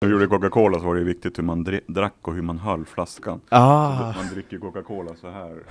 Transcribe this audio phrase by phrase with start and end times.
[0.00, 2.84] När vi gjorde Coca-Cola så var det viktigt hur man drack och hur man höll
[2.84, 3.40] flaskan.
[3.48, 4.12] Ah.
[4.16, 5.62] Man dricker Coca-Cola så här.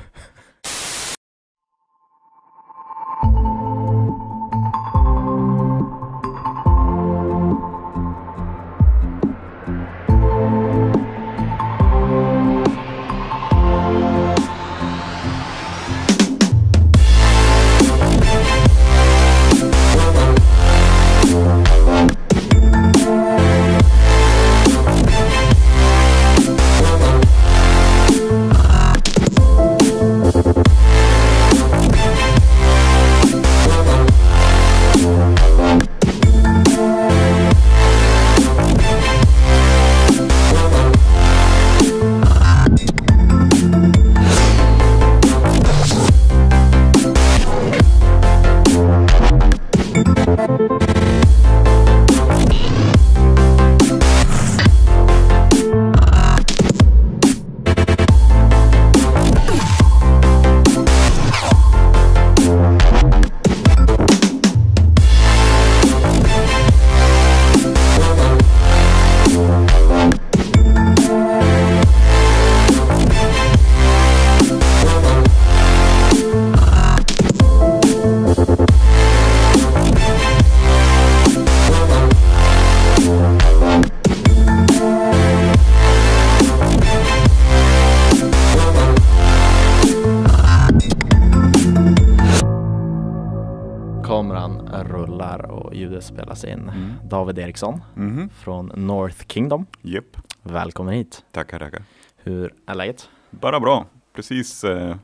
[97.36, 98.30] David Eriksson Mhm.
[98.30, 99.66] från North Kingdom.
[99.82, 100.18] Japp.
[100.44, 101.26] Välkommen hit.
[101.32, 101.84] Tackar, tackar.
[102.18, 103.10] Hur är läget?
[103.30, 103.86] Bara bra.
[104.14, 104.96] Precis eh,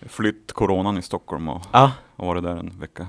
[0.00, 3.08] flytt coronan i Stockholm och Ja, har varit där en vecka.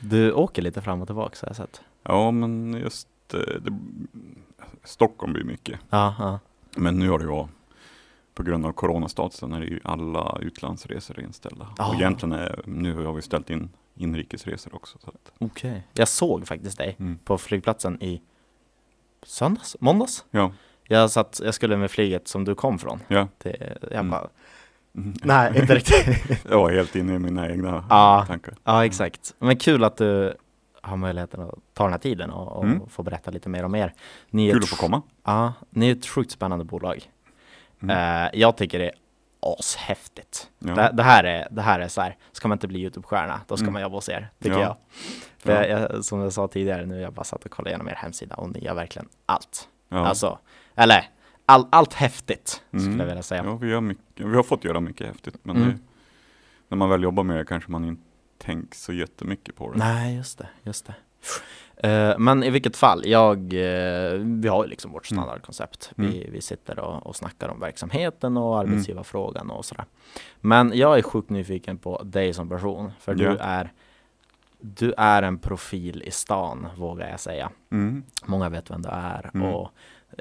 [0.00, 1.80] du åker lite fram och tillbaka har jag sett.
[2.02, 3.78] Ja, men just eh, det,
[4.84, 5.80] Stockholm blir mycket.
[5.90, 6.38] Ja, ja.
[6.76, 7.46] Men nu har det ju
[8.34, 11.68] på grund av coronastatusen är ju alla utlandsresor inställda.
[11.78, 11.88] Ah.
[11.88, 14.98] Och egentligen är, nu har vi ställt in inrikesresor också.
[14.98, 15.86] Så att, Okej.
[15.92, 17.18] Jag såg faktiskt dig mm.
[17.24, 18.22] på flygplatsen i
[19.22, 20.24] söndags, måndags.
[20.30, 20.52] Ja,
[20.88, 23.00] Jag satt, jag skulle med flyget som du kom från.
[23.08, 23.28] ja.
[23.38, 24.10] Det, jag Mm.
[24.10, 24.28] bara,
[24.96, 25.14] Mm.
[25.24, 26.44] nej inte riktigt.
[26.50, 28.24] Jag var helt inne i mina egna Ja.
[28.28, 28.54] tankar.
[28.64, 29.34] ja, exakt.
[29.38, 30.34] Men kul att du
[30.82, 32.88] har möjligheten att ta den här tiden och, och Mm.
[32.88, 33.92] få berätta lite mer om er.
[34.30, 35.02] Ni Kul ett att få komma.
[35.24, 37.10] Ja, ni är ett sjukt spännande bolag.
[37.90, 38.94] Eh, jag tycker det är
[39.40, 40.50] ashäftigt.
[40.58, 40.74] Ja.
[40.74, 43.56] Det, det, här är, det här är så här, ska man inte bli YouTube-stjärna, då
[43.56, 43.72] ska Mm.
[43.72, 44.62] man jobba hos er, tycker Ja.
[44.62, 44.76] jag.
[45.38, 45.78] För Ja.
[45.92, 48.50] jag, som jag sa tidigare nu, jag bara satt och kollade igenom er hemsida och
[48.50, 49.68] ni gör verkligen allt.
[49.88, 50.06] Ja.
[50.06, 50.38] Alltså,
[50.74, 51.08] eller
[51.46, 53.00] all, allt häftigt, skulle Mm.
[53.00, 53.44] jag vilja säga.
[53.44, 55.68] Ja, vi, mycket, vi har fått göra mycket häftigt, men Mm.
[55.68, 55.78] det,
[56.68, 58.02] när man väl jobbar med det kanske man inte
[58.38, 59.78] tänker så jättemycket på det.
[59.78, 60.94] Nej, just det, just det.
[61.76, 65.22] Eh, men i vilket fall, jag, eh, vi har ju liksom vårt Mm.
[65.24, 65.92] standardkoncept.
[65.98, 66.10] Mm.
[66.10, 69.84] Vi, vi sitter och, och snackar om verksamheten och arbetsgivarfrågan och sådär.
[70.40, 73.18] Men jag är sjukt nyfiken på dig som person, för Ja.
[73.30, 73.72] du är
[74.60, 77.50] du är en profil i stan, vågar jag säga.
[77.72, 78.02] Mm.
[78.24, 79.48] Många vet vem du är Mm.
[79.54, 79.70] och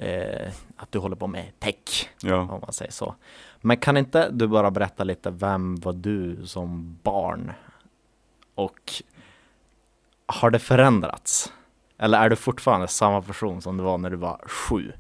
[0.04, 2.36] eh, att du håller på med tech, Ja.
[2.38, 3.16] om man säger så.
[3.62, 7.52] Men kan inte du bara berätta lite, vem var du som barn?
[8.56, 8.94] Och
[10.26, 11.54] har det förändrats?
[11.98, 14.92] Eller är du fortfarande samma person som du var när du var sju?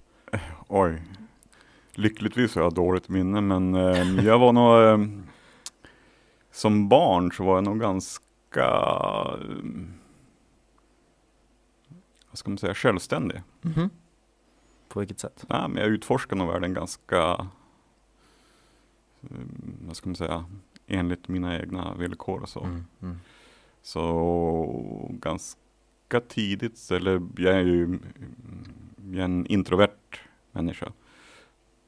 [0.68, 1.02] Oj.
[1.91, 5.08] Lyckligtvis har jag dåligt minne, men eh, jag var nog eh,
[6.52, 9.64] som barn så var jag nog ganska eh,
[12.30, 13.41] vad ska man säga, självständig.
[13.62, 13.90] Mhm.
[14.88, 15.46] På vilket sätt?
[15.50, 17.18] Nej, men jag utforskade nog världen ganska,
[19.22, 19.30] eh,
[19.88, 20.46] vad ska man säga,
[20.88, 22.64] enligt mina egna villkor och så.
[22.64, 23.19] Mm, mm.
[23.85, 28.00] Så ganska tidigt, eller jag är ju
[29.12, 30.19] jag är en introvert
[30.51, 30.91] människa.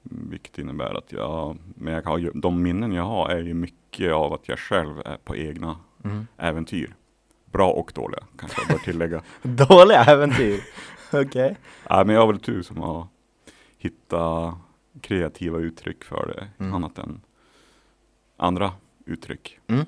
[0.04, 4.14] Vilket innebär att jag, men jag har, ju- de minnen jag har är ju mycket
[4.14, 6.28] av att jag själv är på egna Mm.
[6.38, 6.96] äventyr.
[7.46, 9.24] Bra och dåliga kanske jag bör tillägga.
[9.44, 10.60] Dåliga äventyr!
[11.14, 11.58] Okej.
[11.90, 13.08] Nej, men jag har väl tur som har
[13.78, 14.56] hittat
[15.02, 16.74] kreativa uttryck för det, Mm.
[16.76, 17.22] annat än
[18.38, 18.72] andra
[19.06, 19.60] uttryck.
[19.68, 19.86] Mm.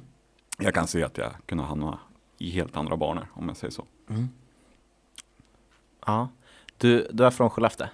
[0.59, 1.99] Jag kan se att jag kunde hamna
[2.37, 3.85] i helt andra banor, om jag säger så.
[4.09, 4.29] Mm.
[6.05, 6.29] Ja.
[6.77, 7.87] Du, du är från Skellefteå?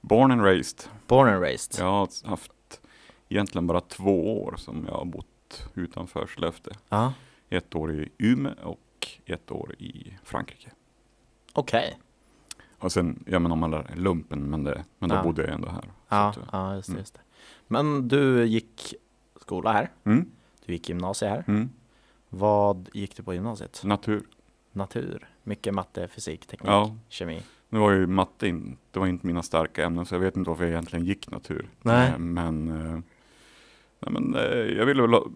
[0.00, 0.90] Born and raised.
[1.06, 1.80] Born and raised?
[1.80, 2.80] Jag har haft
[3.28, 6.74] egentligen bara två år som jag har bott utanför Skellefteå.
[6.88, 7.12] Ja.
[7.48, 10.70] Ett år i Umeå och ett år i Frankrike.
[11.52, 11.98] Okej.
[12.78, 15.22] Och sen, ja men om man är lumpen, men, det, men då Ja.
[15.22, 15.84] bodde jag ändå här.
[16.08, 17.00] Ja, att, eh, ja just, det, mm.
[17.00, 17.20] just det.
[17.66, 18.94] Men du gick
[19.40, 19.90] skola här?
[20.04, 20.30] mm,
[20.66, 21.44] Du gick gymnasiet här?
[21.48, 21.70] mm,
[22.30, 23.80] Vad gick du på gymnasiet?
[23.84, 24.22] natur.
[24.72, 25.28] Natur?
[25.42, 26.96] Mycket matte, fysik, teknik, Ja.
[27.08, 27.42] kemi?
[27.68, 30.50] Nu var ju matte in, det var inte mina starka ämnen så jag vet inte
[30.50, 31.68] varför jag egentligen gick natur.
[31.82, 32.08] Nej.
[32.10, 33.00] Eh, Men, eh,
[34.00, 35.26] nej, men eh, jag ville väl, ha-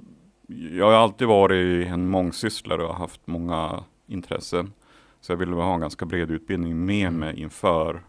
[0.72, 4.72] jag har alltid varit en mångsysslare och haft många intressen.
[5.20, 7.20] Så jag ville väl ha en ganska bred utbildning med Mm.
[7.20, 8.02] mig inför,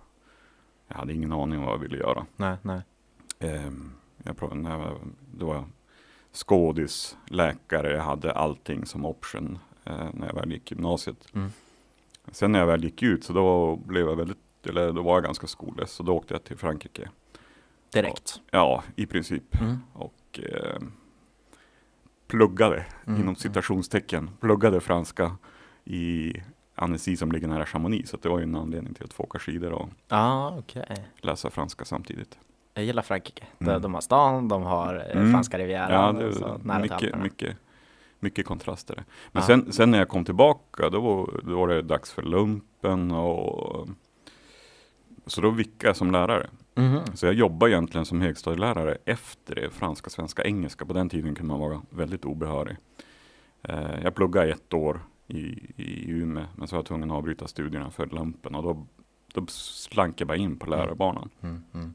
[0.88, 2.26] jag hade ingen aning om vad jag ville göra.
[2.36, 2.82] Nej, nej.
[3.40, 3.92] Ehm,
[4.24, 5.64] jag provade, när jag var,
[6.36, 11.28] skådis, läkare, jag hade allting som option eh, när jag väl gick gymnasiet.
[11.36, 11.50] Mm.
[12.32, 14.38] Sen när jag väl gick ut så då blev jag väldigt,
[14.70, 17.10] eller då var jag ganska skollös, så då åkte jag till Frankrike.
[17.94, 18.42] Direkt.
[18.52, 19.62] Ja, i princip.
[19.62, 19.78] Mm.
[19.94, 20.80] Och eh,
[22.28, 23.22] pluggade, Mm.
[23.22, 25.38] inom citationstecken, pluggade franska
[25.84, 26.34] i
[26.76, 28.10] Annecy som ligger nära Chamonix.
[28.10, 31.06] Så det var ju en anledning till att få åka skidor och Ja, okej.
[31.22, 32.38] läsa franska samtidigt.
[32.78, 33.44] Jag gillar Frankrike.
[33.60, 33.82] De, Mm.
[33.82, 35.32] de har stan, de har eh, Mm.
[35.32, 36.16] franska Ja, rivieran.
[36.28, 37.58] och så, är nära mycket, mycket,
[38.20, 38.96] mycket kontraster.
[39.32, 39.48] Men Ja.
[39.48, 43.88] sen, sen när jag kom tillbaka, då var, då var det dags för lumpen och
[45.26, 46.48] så då vickade jag som lärare.
[46.76, 47.00] Mhm.
[47.14, 50.86] Så jag jobbade egentligen som högstadielärare efter det, franska, svenska, engelska.
[50.86, 52.78] På den tiden kunde man vara väldigt obehörig.
[53.64, 55.38] Eh, jag pluggade ett år i,
[55.76, 58.86] i Umeå, men så var jag tvungen att avbryta studierna för lumpen och då,
[59.34, 61.30] då slank jag bara in på lärarbanan.
[61.42, 61.94] Mm, mm.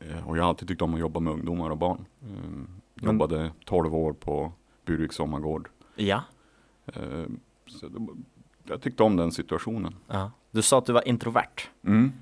[0.00, 2.04] Eh, Och jag har alltid tyckt om att jobba med ungdomar och barn.
[2.22, 4.52] Mm, Men- Jobbade 12 år på
[4.84, 5.68] Burviks sommargård.
[5.94, 6.22] Ja.
[6.86, 7.24] Eh,
[7.66, 8.06] Så det,
[8.64, 9.94] jag tyckte om den situationen.
[10.06, 10.30] ja.
[10.50, 11.68] Du sa att du var introvert.
[11.86, 12.12] Mm.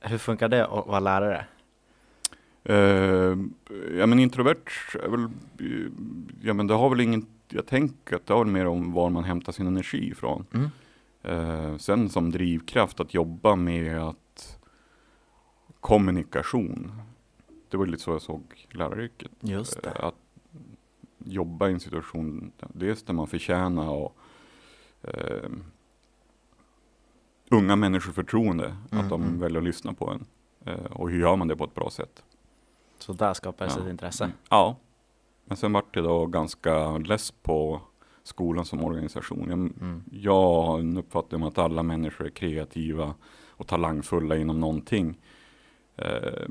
[0.00, 1.46] Hur funkar det att vara lärare?
[2.64, 3.36] Eh,
[3.98, 5.28] ja men introvert är väl,
[6.42, 9.10] ja men det har väl ingen, jag tänker att det har väl mer om var
[9.10, 10.46] man hämtar sin energi ifrån.
[10.54, 11.78] Mm.
[11.78, 14.58] Sen som drivkraft att jobba med att
[15.80, 16.92] kommunikation.
[17.68, 19.30] Det var lite så jag såg läraryrket.
[19.40, 19.90] Just det.
[19.90, 20.14] Eh, Att
[21.18, 24.16] jobba i en situation, dels där man förtjänar och
[25.02, 25.50] eh,
[27.50, 30.24] unga människor förtroende, Mm, att de väljer att lyssna på en.
[30.64, 32.22] Eh, och hur gör man det på ett bra sätt?
[32.98, 33.82] Så där skapades Ja.
[33.82, 34.24] ett intresse.
[34.24, 34.36] Mm.
[34.50, 34.76] Ja,
[35.44, 37.80] men sen vart det då ganska less på
[38.22, 39.44] skolan som organisation.
[39.48, 40.02] Jag, Mm.
[40.12, 40.32] jag
[40.64, 43.14] har en uppfattning om att alla människor är kreativa
[43.48, 45.18] och talangfulla inom någonting.
[45.98, 46.42] Eh,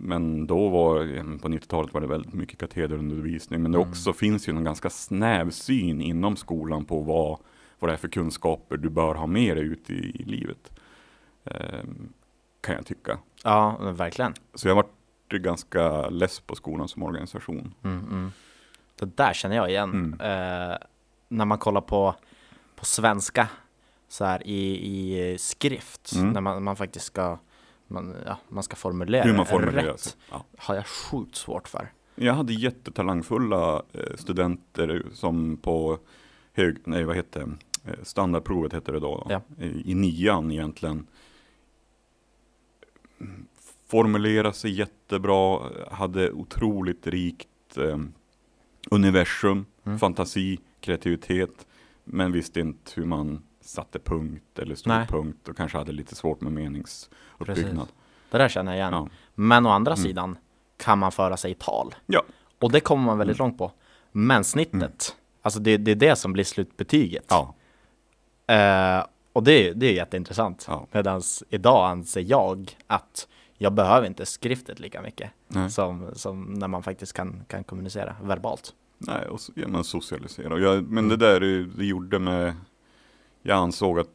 [0.00, 0.98] Men då var,
[1.38, 3.62] på 90-talet var det väldigt mycket katederundervisning.
[3.62, 3.90] Men det Mm.
[3.90, 7.38] också finns ju en ganska snäv syn inom skolan på vad,
[7.78, 10.72] vad det är för kunskaper du bör ha med dig ut i, i livet.
[11.44, 11.84] Eh,
[12.60, 13.18] Kan jag tycka.
[13.44, 14.34] Ja, verkligen.
[14.54, 14.90] Så jag varit
[15.32, 17.74] ganska less på skolan som organisation.
[17.84, 18.32] Mm, mm.
[18.98, 19.90] Det där känner jag igen.
[19.90, 20.20] Mm.
[20.20, 20.76] Eh,
[21.28, 22.14] när man kollar på,
[22.76, 23.48] på svenska
[24.08, 24.86] så här i,
[25.32, 26.30] i skrift, Mm.
[26.30, 27.38] när man, man faktiskt ska
[27.88, 30.12] man, ja, man ska formulera Hur man formulerar rätt, sig.
[30.30, 30.44] Ja.
[30.58, 31.92] har jag sjukt svårt för.
[32.14, 35.98] Jag hade jättetalangfulla eh, studenter som på
[36.52, 37.90] hög, nej vad hette det?
[37.90, 39.42] Eh, standardprovet hette det då, Ja.
[39.64, 41.06] i, i nian egentligen.
[43.86, 47.98] Formulera sig jättebra, hade otroligt rikt eh,
[48.90, 49.98] universum, Mm.
[49.98, 51.66] fantasi, kreativitet,
[52.04, 55.06] men visste inte hur man satte punkt eller stod Nej.
[55.06, 57.88] punkt och kanske hade lite svårt med meningsuppbyggnad.
[58.30, 58.92] Det där känner jag igen.
[58.92, 59.08] Ja.
[59.34, 60.04] Men å andra Mm.
[60.04, 60.38] sidan
[60.76, 61.94] kan man föra sig i tal.
[62.06, 62.22] Ja.
[62.58, 63.48] Och det kommer man väldigt Mm.
[63.48, 63.72] långt på.
[64.12, 67.24] Men snittet, alltså det, det är det som blir slutbetyget.
[67.28, 67.54] Ja,
[68.46, 70.64] Eh, och det, är- det är jätteintressant.
[70.68, 70.86] Ja.
[70.92, 73.28] Medan idag anser jag att
[73.58, 75.30] jag behöver inte skriftet lika mycket
[75.70, 78.72] som, som när man faktiskt kan, kan kommunicera verbalt.
[78.98, 80.58] Nej, och så, ja, man socialiserar.
[80.58, 81.08] Jag, men Mm.
[81.08, 82.54] det där det, det gjorde med,
[83.42, 84.08] jag ansåg att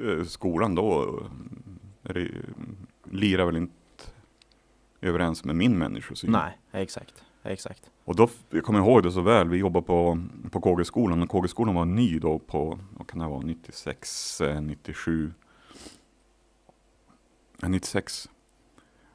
[0.00, 1.20] eh, skolan då
[2.04, 2.26] eh,
[3.10, 3.74] lirar väl inte
[5.00, 6.32] överens med min människosyn.
[6.32, 7.24] Nej, exakt.
[7.42, 7.90] exakt.
[8.04, 11.74] Och då, jag kommer ihåg det så väl, vi jobbade på, på KG-skolan och KG-skolan
[11.74, 15.32] var ny då på, vad kan det vara, 96, eh, 97,
[17.60, 18.28] ja, 96.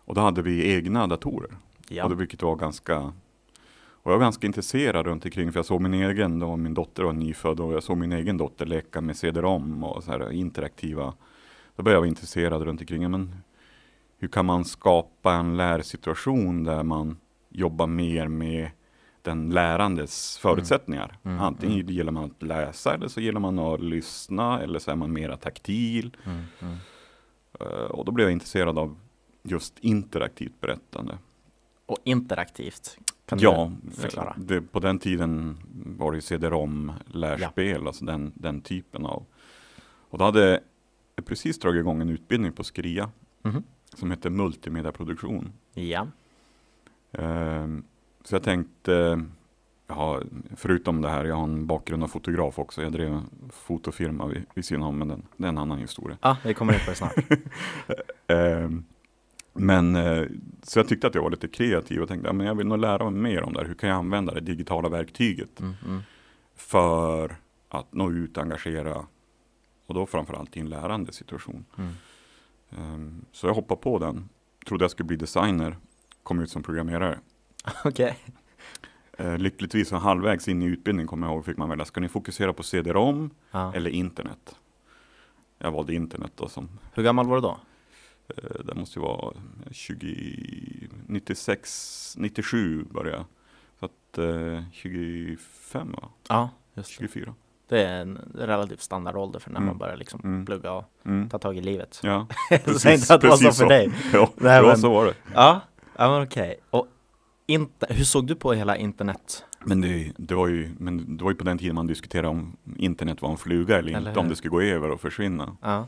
[0.05, 1.57] Och då hade vi egna datorer.
[1.89, 2.03] Ja.
[2.03, 3.13] Och det, vilket var ganska
[4.05, 7.03] och jag var ganska intresserad runt omkring för jag såg min egen, då min dotter
[7.03, 11.13] var nyfödd och jag såg min egen dotter leka med CD-ROM och så här interaktiva.
[11.75, 13.35] Då började jag vara intresserad runt omkring, men
[14.17, 17.17] hur kan man skapa en lärsituation där man
[17.49, 18.69] jobbar mer med
[19.21, 21.17] den lärandes förutsättningar.
[21.23, 21.93] Mm, Antingen mm.
[21.93, 25.37] gillar man att läsa eller så gillar man att lyssna eller så är man mera
[25.37, 26.17] taktil.
[26.25, 26.75] Mm, mm.
[27.59, 28.97] Eh, Och då blev jag intresserad av
[29.43, 31.17] just interaktivt berättande.
[31.85, 32.97] Och interaktivt.
[33.25, 34.35] Kan ja, du förklara?
[34.37, 35.57] Det, på den tiden
[35.97, 39.25] var det CD-ROM lärspel, alltså den, den typen av.
[40.09, 40.61] Och då hade
[41.15, 43.09] jag precis dragit igång en utbildning på Skria
[43.41, 43.63] Mhm.
[43.93, 45.51] som hette multimediaproduktion.
[45.73, 46.07] Ja.
[47.11, 47.83] Ehm,
[48.23, 49.23] så jag tänkte,
[49.87, 50.23] jag har,
[50.55, 52.83] förutom det här, jag har en bakgrund av fotograf också.
[52.83, 56.17] Jag drev en fotofirma vid, vid sidan om, men den, det är en annan historia.
[56.21, 57.15] Ja, vi kommer in på det snart.
[58.27, 58.69] Eh,
[59.57, 60.23] men eh,
[60.63, 62.77] så jag tyckte att jag var lite kreativ och tänkte, ja, men jag vill nog
[62.77, 63.67] lära mig mer om det här.
[63.67, 66.01] Hur kan jag använda det digitala verktyget Mm, mm.
[66.55, 67.35] för
[67.69, 69.05] att nå ut, engagera
[69.85, 71.65] och då framförallt i en lärande situation.
[71.77, 71.93] Mm.
[72.69, 74.29] Ehm, Så jag hoppade på den.
[74.67, 75.77] Trodde jag skulle bli designer.
[76.23, 77.19] Kom ut som programmerare.
[77.83, 78.17] Okej.
[79.17, 81.85] Eh, Lyckligtvis halvvägs in i utbildningen kommer jag ihåg fick man välja.
[81.85, 83.73] Ska ni fokusera på CD-ROM Ja.
[83.75, 84.55] eller internet?
[85.57, 87.57] Jag valde internet då som Hur gammal var du då?
[88.27, 89.33] Eh, det måste ju vara
[89.71, 93.25] 20, 96, 97 började jag.
[93.79, 96.09] Så att eh, 25 va?
[96.29, 96.93] Ja, just det.
[97.07, 97.33] 24.
[97.67, 99.67] Det är en relativt standardålder för när Mm.
[99.67, 100.45] man börjar liksom Mm.
[100.45, 101.29] plugga och Mm.
[101.29, 101.99] ta tag i livet.
[102.03, 103.91] Ja, Jag säger inte att det var så precis för dig.
[104.13, 105.13] Ja, Nej, men- så var det.
[105.33, 105.61] Ja,
[105.97, 106.55] ja men okej.
[106.69, 106.87] Och
[107.47, 109.45] inte, hur såg du på hela internet?
[109.67, 112.57] Men det, det, var ju, men det var ju på den tiden man diskuterade om
[112.77, 114.29] internet var en fluga eller, Eller inte, om hur?
[114.29, 115.57] det skulle gå över och försvinna.
[115.61, 115.87] Ja,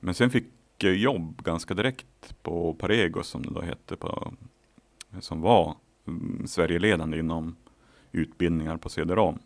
[0.00, 0.44] Men sen fick
[0.88, 4.32] jobb ganska direkt på Paregos som det då hette, på,
[5.20, 7.56] som var mm, Sverigeledande inom
[8.12, 9.38] utbildningar på CD-ROM.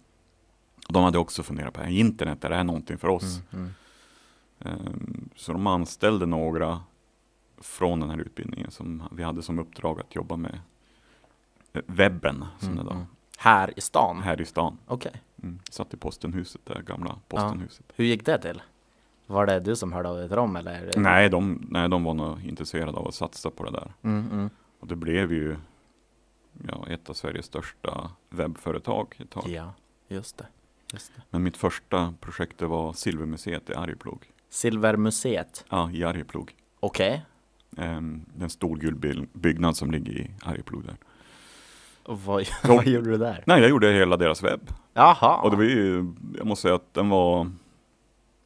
[0.88, 3.40] De hade också funderat på, internet, är det här någonting för oss?
[3.52, 3.70] mm, mm.
[4.58, 6.80] Ehm, Så de anställde några
[7.58, 10.60] från den här utbildningen som vi hade som uppdrag att jobba med
[11.72, 13.06] eh, webben, som Mm, det då, mm.
[13.38, 14.22] Här i stan?
[14.22, 14.78] här i stan.
[14.86, 15.12] Okej.
[15.42, 15.58] Mm.
[15.70, 17.86] Satt i postenhuset, det gamla postenhuset.
[17.96, 18.62] Hur gick det till?
[19.26, 20.90] Var det du som hörde av dig till dem eller?
[20.96, 23.92] Nej, de, nej, de var nog intresserade av att satsa på det där.
[24.02, 24.50] Mm, mm.
[24.80, 25.56] Och det blev ju
[26.68, 29.48] ja, ett av Sveriges största webbföretag ett tag.
[29.48, 29.72] Ja,
[30.08, 30.46] just det.
[30.92, 31.22] Just det.
[31.30, 34.30] Men mitt första projekt det var Silvermuseet i Arjeplog.
[34.50, 35.64] Silvermuseet.
[35.70, 36.54] Ja, i Arjeplog.
[36.80, 37.24] Okej.
[37.76, 40.96] Um, en stor gul by- byggnad som ligger i Arjeplog där.
[42.02, 43.42] Och Vad, vad gjorde du där?
[43.46, 44.70] Nej, jag gjorde hela deras webb.
[44.92, 45.36] Jaha.
[45.36, 47.50] Och det var ju, jag måste säga att den var,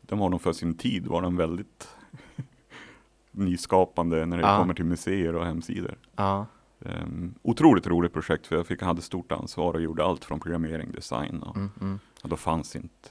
[0.08, 1.88] den var nog för sin tid, var den väldigt
[3.30, 4.58] nyskapande när det Ja.
[4.58, 5.98] kommer till museer och hemsidor.
[6.16, 6.46] Ja.
[6.80, 10.92] Um, otroligt roligt projekt för jag fick, hade stort ansvar och gjorde allt från programmering,
[10.92, 11.98] design och, Mm, mm.
[12.22, 13.08] och då fanns inte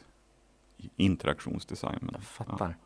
[0.95, 1.97] interaktionsdesign.
[2.01, 2.77] Men, Jag fattar.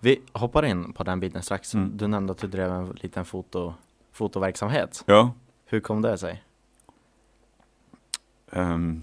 [0.00, 1.74] Vi hoppar in på den biten strax.
[1.74, 1.96] Mm.
[1.96, 3.74] Du nämnde att du drev en liten foto,
[4.12, 5.04] fotoverksamhet.
[5.06, 5.32] Ja,
[5.64, 6.42] Hur kom det sig?
[8.52, 9.02] ehm,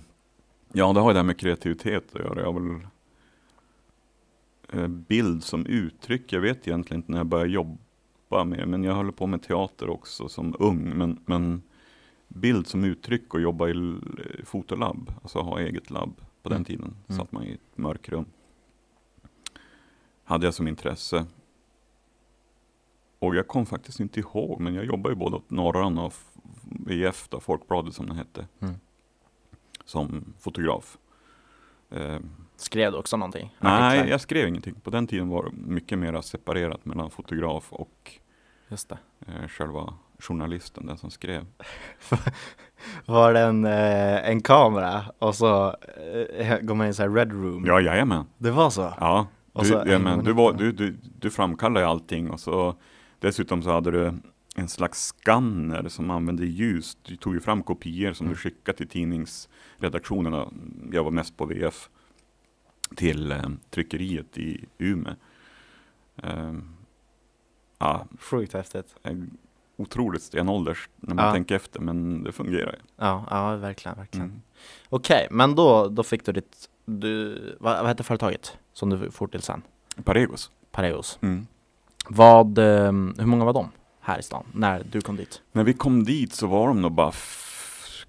[0.74, 2.39] ja, det har ju det här med kreativitet att göra.
[2.39, 2.88] Jag har väl
[4.89, 6.33] bild som uttryck.
[6.33, 9.89] Jag vet egentligen inte när jag började jobba med men jag höll på med teater
[9.89, 10.97] också som ung.
[10.97, 11.62] Men, men
[12.27, 16.21] bild som uttryck och jobba i l- fotolabb, alltså ha eget labb.
[16.43, 16.65] På den Mm.
[16.65, 17.19] tiden Mm.
[17.19, 18.25] satt man i ett mörkrum.
[20.24, 21.25] Hade jag som intresse.
[23.19, 26.31] Och jag kom faktiskt inte ihåg, men jag jobbade ju både åt Norran och F-
[26.86, 28.74] VF, då, Folkbladet som den hette, Mm.
[29.86, 30.97] som fotograf.
[31.89, 32.19] Eh,
[32.57, 33.55] Skrev du också någonting?
[33.59, 34.11] nej, Artiklar?
[34.11, 34.75] jag skrev ingenting.
[34.75, 38.11] På den tiden var det mycket mer separerat mellan fotograf och
[38.69, 38.97] Just eh,
[39.49, 41.45] själva journalisten, den som skrev.
[43.05, 45.75] Var det en, eh, en kamera och så
[46.37, 47.65] eh, går man in i så här red room?
[47.65, 48.25] Ja, jajamän.
[48.37, 48.93] Det var så?
[48.99, 52.39] Ja, du, så ja, hänger men, man du, var, du, du, du framkallade allting och
[52.39, 52.75] så
[53.19, 54.13] dessutom så hade du
[54.55, 56.97] en slags skanner som använde ljus.
[57.01, 58.33] Du tog ju fram kopior som Mm.
[58.35, 60.47] du skickade till tidningsredaktionerna.
[60.91, 61.89] Jag var mest på VF
[62.96, 65.13] till eh, tryckeriet i Umeå.
[66.24, 66.53] Eh,
[67.79, 68.96] ja, Sjukt häftigt.
[69.03, 69.38] en
[69.75, 71.32] otroligt stenålders när man Ja.
[71.34, 72.79] tänker efter, men det fungerar ju.
[72.98, 74.27] Ja, ja verkligen, verkligen.
[74.27, 74.41] Mm.
[74.89, 79.27] Okej, men då, då fick du ditt, du, vad, vad hette företaget som du for
[79.27, 79.62] till sen?
[80.03, 80.51] Paregos.
[80.72, 81.20] Pareos.
[81.22, 81.48] Mm.
[82.10, 85.41] Vad, eh, hur många var de här i stan när du kom dit?
[85.51, 87.12] När vi kom dit så var de nog bara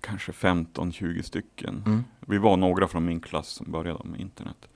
[0.01, 1.83] kanske 15-20 stycken.
[1.87, 2.05] Mm.
[2.21, 4.68] Vi var några från min klass som började med internet.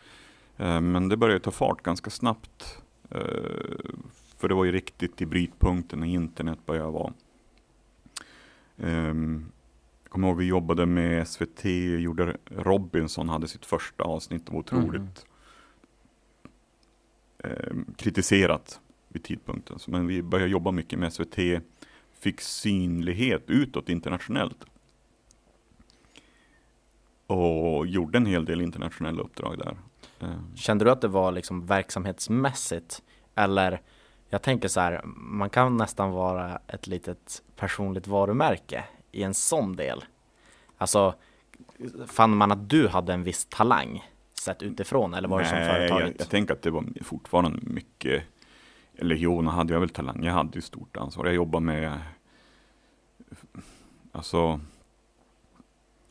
[0.63, 2.79] Eh, Men det började ta fart ganska snabbt.
[3.11, 3.21] Eh,
[4.37, 7.13] För det var ju riktigt i brytpunkten när internet började vara.
[8.79, 9.47] Ehm,
[10.05, 11.65] Jag kommer ihåg vi jobbade med SVT,
[12.01, 15.27] gjorde Robinson hade sitt första avsnitt och var otroligt
[17.39, 19.79] ehm, kritiserat vid tidpunkten.
[19.87, 21.39] Men vi började jobba mycket med SVT,
[22.13, 24.65] fick synlighet utåt internationellt.
[27.27, 29.77] Och gjorde en hel del internationella uppdrag där.
[30.21, 33.03] Ehm, Kände du att det var liksom verksamhetsmässigt?
[33.35, 33.81] Eller
[34.29, 39.77] jag tänker så här, man kan nästan vara ett litet personligt varumärke i en sån
[39.77, 40.05] del.
[40.79, 41.15] Alltså,
[42.07, 44.11] fann man att du hade en viss talang
[44.43, 46.07] sett utifrån eller var det som Nej, företaget?
[46.07, 48.23] Jag, jag tänker att det var fortfarande mycket,
[48.97, 50.25] eller jo, hade jag väl talang.
[50.25, 51.25] Jag hade ju stort ansvar.
[51.27, 52.01] Jag jobbade med,
[54.13, 54.61] alltså,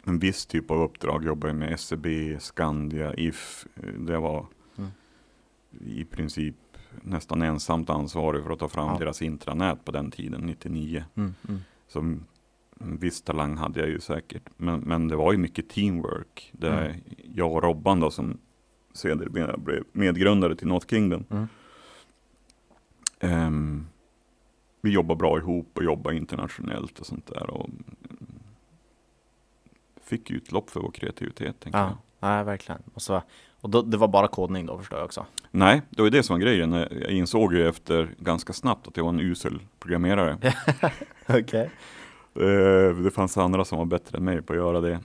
[0.03, 1.25] en viss typ av uppdrag.
[1.25, 2.05] Jobbade med SEB,
[2.39, 3.65] Skandia, If.
[3.97, 4.45] Det var
[4.77, 4.91] Mm.
[5.85, 6.55] i princip
[7.01, 8.97] nästan ensamt ansvarig för att ta fram Ja.
[8.99, 11.03] deras intranät på den tiden, 99.
[11.15, 11.59] Mm, mm.
[11.87, 12.25] Så en
[12.97, 14.43] viss talang hade jag ju säkert.
[14.57, 16.49] Men, men det var ju mycket teamwork.
[16.53, 17.01] Där Mm.
[17.35, 18.37] jag och Robban då som
[18.93, 21.25] sedermera blev medgrundare till North Kingdom.
[21.29, 21.47] Mm.
[23.19, 23.87] Ehm,
[24.81, 27.49] vi jobbar bra ihop och jobbar internationellt och sånt där.
[27.49, 27.69] Och
[30.17, 31.59] fick utlopp för vår kreativitet.
[31.59, 31.87] Tänker jag.
[31.89, 32.81] Ja, nej, verkligen.
[32.93, 33.21] Och, så,
[33.61, 35.25] och då, det var bara kodning då förstår jag också.
[35.51, 36.71] Nej, det var ju det som var grejen.
[36.73, 40.37] Jag insåg ju efter ganska snabbt att jag var en usel programmerare.
[41.27, 41.69] Okej.
[42.35, 44.99] Eh, Det fanns andra som var bättre än mig på att göra det.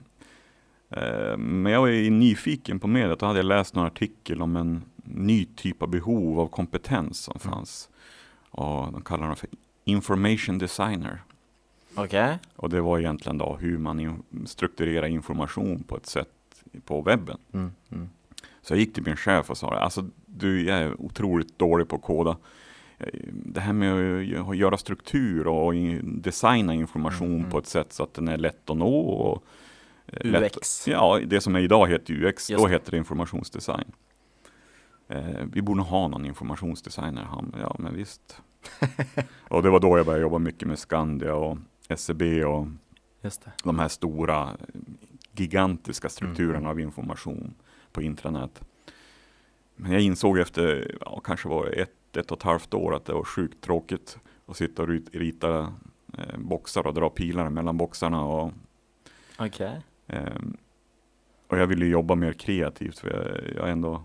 [0.89, 3.19] Eh, Men jag var ju nyfiken på mediet.
[3.19, 7.37] Då hade jag läst någon artikel om en ny typ av behov av kompetens som
[7.43, 7.53] Mm.
[7.55, 7.89] fanns.
[8.49, 9.49] Och de kallar den för
[9.83, 11.21] information designer.
[11.97, 12.39] Okej.
[12.55, 16.27] Och det var egentligen då hur man in- strukturerar information på ett sätt
[16.85, 17.37] på webben.
[17.53, 18.09] Mm, mm.
[18.61, 21.95] Så jag gick till min chef och sa, alltså du, jag är otroligt dålig på
[21.95, 22.37] att koda.
[22.97, 23.93] Eh, Det här med
[24.49, 25.73] att göra struktur och
[26.03, 27.51] designa information Mm, mm.
[27.51, 28.99] på ett sätt så att den är lätt att nå.
[28.99, 29.43] Och
[30.07, 30.87] eh, lätt- UX.
[30.87, 33.91] Ja, det som är idag heter UX, Just då heter det informationsdesign.
[35.09, 37.23] Eh, vi borde ha någon informationsdesigner.
[37.23, 38.41] Han, ja, men visst.
[39.49, 41.57] och det var då jag började jobba mycket med Skandia och
[41.95, 42.67] SEB och
[43.21, 43.51] Just det.
[43.63, 44.57] de här stora
[45.31, 46.69] gigantiska strukturerna Mm.
[46.69, 47.53] av information
[47.91, 48.61] på intranät.
[49.75, 53.13] Men jag insåg efter, ja, kanske var ett, ett och ett halvt år att det
[53.13, 55.73] var sjukt tråkigt att sitta och rit- rita
[56.17, 58.25] eh, boxar och dra pilar mellan boxarna.
[58.25, 58.51] Och,
[59.39, 59.81] Okej.
[60.07, 60.57] ehm,
[61.47, 64.03] och jag ville jobba mer kreativt för jag, jag ändå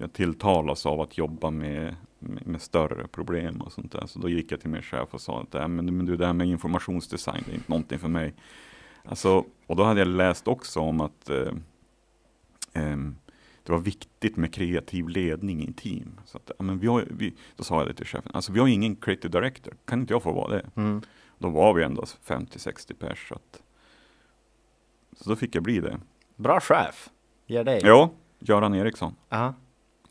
[0.00, 4.06] jag tilltalas av att jobba med, med, större problem och sånt där.
[4.06, 6.26] Så då gick jag till min chef och sa att "Äh, men, men du, det
[6.26, 8.34] här med informationsdesign, det är inte någonting för mig.
[9.04, 11.52] Alltså, och då hade jag läst också om att eh,
[12.72, 13.16] ehm,
[13.62, 16.20] det var viktigt med kreativ ledning i team.
[16.24, 18.60] Så att, ja, men vi har, vi, då sa jag det till chefen, alltså vi
[18.60, 20.66] har ingen creative director, kan inte jag få vara det?
[20.76, 21.02] Mm.
[21.38, 23.28] Då var vi ändå 50-60 pers.
[23.28, 23.62] Så, att,
[25.16, 26.00] så då fick jag bli det.
[26.36, 27.10] Bra chef.
[27.46, 27.80] Ger dig.
[27.84, 29.54] Ja, Göran Eriksson, Ja,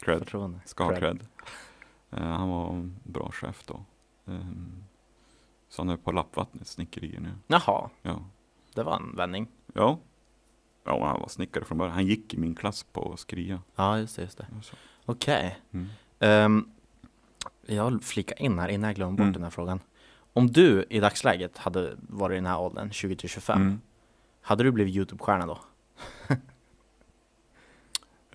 [0.01, 0.59] cred, förtroende.
[0.65, 1.01] ska ha Cred.
[1.01, 1.27] cred.
[2.17, 3.85] Eh, han var en bra chef då.
[4.25, 4.83] Um,
[5.69, 7.29] så han är på Lappvattnet snickerier nu.
[7.47, 8.19] Jaha, Ja.
[8.73, 9.47] det var en vändning.
[9.73, 9.99] Ja.
[10.85, 11.93] Ja, han var snickare från början.
[11.93, 13.61] Han gick i min klass på Skria.
[13.75, 14.21] Ja, just det.
[14.21, 14.47] Just det.
[15.05, 15.59] Okej.
[15.71, 15.87] Mm.
[16.19, 16.69] Ehm,
[17.65, 19.33] jag vill flika in här innan jag glömmer bort Mm.
[19.33, 19.79] den här frågan.
[20.33, 23.81] Om du i dagsläget hade varit i den här åldern, 20-25, Mm.
[24.41, 25.59] hade du blivit YouTube-stjärna då?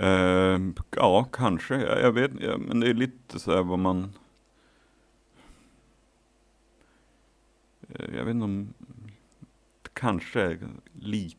[0.01, 1.75] Ehm, ja, kanske.
[1.77, 4.13] Jag, jag vet ja, men det är lite så här vad man...
[7.89, 8.75] Eh, Jag vet inte om...
[9.93, 10.59] Kanske
[10.93, 11.37] lite...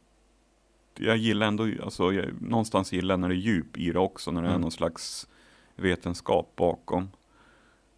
[0.95, 4.31] Jag gillar ändå, alltså jag, någonstans gillar jag när det är djup i det också,
[4.31, 4.61] när det är Mm.
[4.61, 5.27] någon slags
[5.75, 7.09] vetenskap bakom.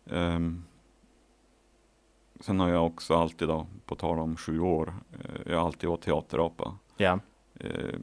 [0.06, 0.63] Ehm,
[2.39, 5.89] sen har jag också alltid då, på tal om sju år, eh, jag har alltid
[5.89, 6.78] varit teaterapa.
[6.97, 7.19] Ja.
[7.60, 8.00] Eh,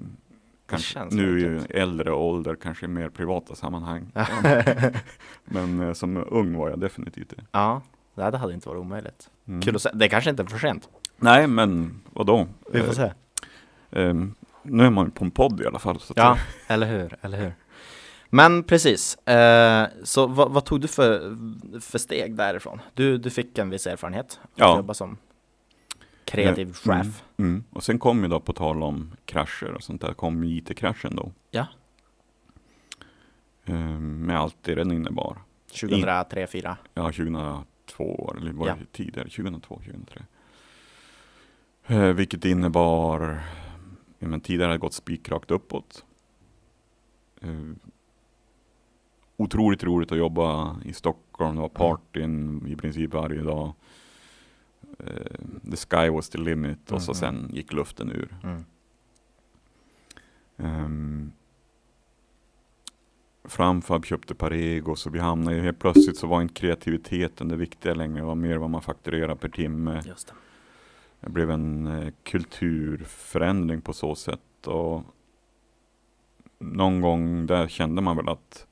[0.69, 1.71] kanske, nu verkligt.
[1.71, 4.13] äldre ålder, kanske i mer privata sammanhang.
[5.45, 7.45] Men eh, som ung var jag definitivt det.
[7.53, 7.83] ja,
[8.15, 9.31] nej, det hade inte varit omöjligt.
[9.49, 9.63] Mm.
[9.63, 9.91] Kul att se.
[9.95, 10.89] Det kanske inte är för sent.
[11.17, 12.47] Nej, men vadå?
[12.73, 13.13] Vi får se.
[13.91, 14.15] Eh,
[14.63, 16.01] nu är man ju på en podd i alla fall.
[16.01, 17.53] Så Ja, eller hur, eller hur.
[18.31, 21.37] Men precis, eh, så vad, vad tog du för,
[21.81, 22.81] för steg därifrån?
[22.95, 24.77] Du, du fick en viss erfarenhet att Ja.
[24.77, 25.17] jobba som
[26.31, 27.23] kreativ eh, chef.
[27.37, 27.65] Mm, mm.
[27.71, 31.17] Och sen kom ju då på tal om krascher och sånt där, kom ju IT-kraschen
[31.17, 31.33] då.
[31.51, 31.67] Ja.
[33.65, 35.39] Eh, med allt det den innebar.
[35.81, 36.77] 2003, 2004.
[36.95, 38.87] Ja, 2002 eller var det Ja.
[38.93, 39.29] tidigare?
[39.29, 40.23] 2002, 2003.
[41.87, 43.41] Eh, vilket innebar,
[44.19, 46.05] ja, men tidigare hade gått spikrakt uppåt.
[47.41, 47.51] Eh,
[49.37, 53.73] otroligt roligt att jobba i Stockholm, det var partyn i princip varje dag.
[54.99, 57.15] Eh, the sky was the limit och så Mhm.
[57.15, 58.37] sen gick luften ur.
[58.43, 58.65] Mm.
[60.57, 61.33] Um,
[63.45, 67.95] Framfab köpte Parego så vi hamnade ju helt plötsligt så var inte kreativiteten det viktiga
[67.95, 68.17] längre.
[68.21, 70.03] Det var mer vad man fakturerar per timme.
[70.07, 70.35] Just det.
[71.21, 74.67] Det blev en eh, kulturförändring på så sätt.
[74.67, 75.03] Och
[76.59, 78.67] någon gång där kände man väl att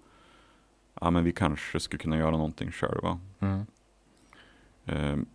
[1.00, 3.18] ja, men vi kanske skulle kunna göra någonting själva.
[3.40, 3.66] Mm.
[4.84, 5.26] Ehm,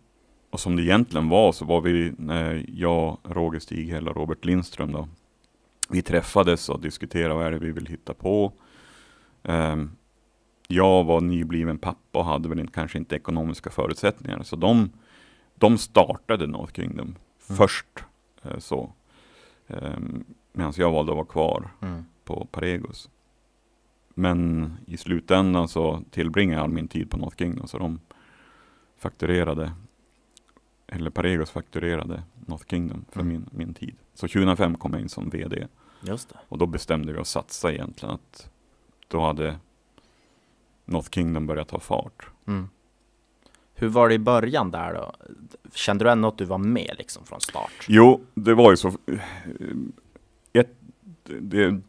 [0.52, 4.92] och som det egentligen var så var vi, när jag, Roger Stighäll och Robert Lindström
[4.92, 5.08] då,
[5.88, 8.52] vi träffades och diskuterade vad är det vi vill hitta på.
[9.42, 9.90] Ehm,
[10.68, 14.42] jag var nybliven pappa och hade väl inte, kanske inte ekonomiska förutsättningar.
[14.42, 14.90] Så de,
[15.54, 17.06] de startade North Kingdom
[17.48, 17.56] Mm.
[17.58, 17.86] först.
[18.42, 18.92] eh, så.
[19.66, 19.98] Eh,
[20.52, 22.04] Medan jag valde att vara kvar Mm.
[22.24, 23.10] på Paregos.
[24.14, 28.00] Men i slutändan så tillbringade jag all min tid på North Kingdom så de
[28.98, 29.72] fakturerade
[30.92, 33.32] eller Paregos fakturerade North Kingdom för Mm.
[33.32, 33.96] min, min tid.
[34.14, 35.66] Så 2005 kom jag in som VD
[36.00, 36.38] Just det.
[36.48, 38.50] och då bestämde vi oss satsa egentligen att
[39.08, 39.56] då hade
[40.84, 42.26] North Kingdom börjat ta fart.
[42.46, 42.68] Mm.
[43.74, 45.12] Hur var det i början där då?
[45.74, 47.86] Kände du ändå att du var med liksom från start?
[47.88, 48.88] Jo, det var ju så.
[48.88, 49.20] eh,
[50.52, 50.70] Ett,
[51.40, 51.80] det,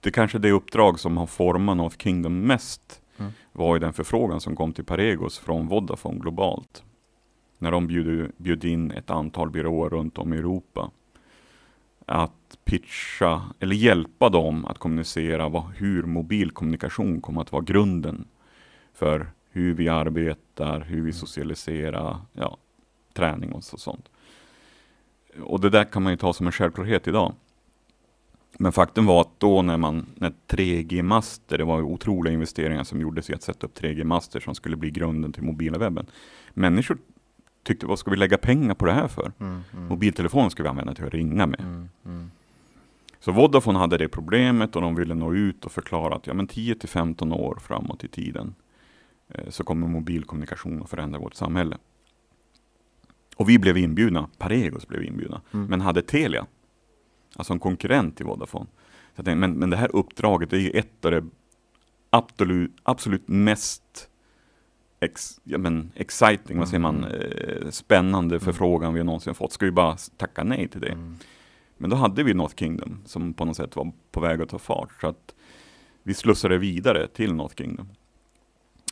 [0.00, 3.32] det kanske det uppdrag som har format North Kingdom mest Mm.
[3.52, 6.82] var ju den förfrågan som kom till Paregos från Vodafone globalt.
[7.62, 10.90] När de bjöd, bjöd in ett antal byråer runt om i Europa.
[12.06, 18.24] Att pitcha, eller hjälpa dem att kommunicera vad, hur mobilkommunikation kommer att vara grunden
[18.94, 22.56] för hur vi arbetar, hur vi socialiserar, ja,
[23.12, 24.08] träning och så, sånt.
[25.42, 27.34] Och det där kan man ju ta som en självklarhet idag.
[28.58, 33.30] Men faktum var att då när man, när 3G-master, det var otroliga investeringar som gjordes
[33.30, 36.06] i att sätta upp 3G-master som skulle bli grunden till mobila webben.
[36.54, 36.98] Människor
[37.62, 39.32] tyckte, vad ska vi lägga pengar på det här för?
[39.40, 41.60] Mm, mm, Mobiltelefonen ska vi använda till att ringa med.
[41.60, 42.30] mm, mm.
[43.20, 46.46] Så Vodafone hade det problemet och de ville nå ut och förklara att ja, men
[46.46, 48.54] 10 till 15 år framåt i tiden
[49.28, 51.76] eh, så kommer mobilkommunikation att förändra vårt samhälle.
[53.36, 55.66] Och vi blev inbjudna, Paregos blev inbjudna, Mm.
[55.66, 56.46] men hade Telia,
[57.36, 58.66] alltså en konkurrent till Vodafone.
[59.16, 61.24] Så tänkte, men, men det här uppdraget är ju ett av det
[62.10, 64.08] absolut, absolut mest
[65.04, 67.20] ex, ja, men exciting, vad säger man, Mm.
[67.62, 69.52] eh, spännande förfrågan vi någonsin fått.
[69.52, 70.88] Ska vi bara tacka nej till det?
[70.92, 71.16] Mm.
[71.78, 74.58] Men då hade vi North Kingdom som på något sätt var på väg att ta
[74.58, 75.00] fart.
[75.00, 75.34] Så att
[76.02, 77.88] vi slussade vidare till North Kingdom.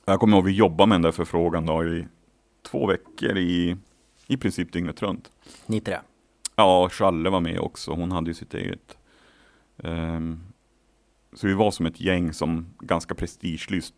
[0.05, 2.07] Jag kommer ihåg vi jobbade med den där förfrågan då i
[2.71, 3.77] två veckor i,
[4.27, 5.31] i princip dygnet runt.
[5.67, 5.97] Ni tre?
[6.57, 7.93] Ja, Challe var med också.
[7.93, 8.97] Hon hade ju sitt eget.
[9.83, 10.41] Ehm,
[11.33, 13.95] så vi var som ett gäng som ganska prestigelöst,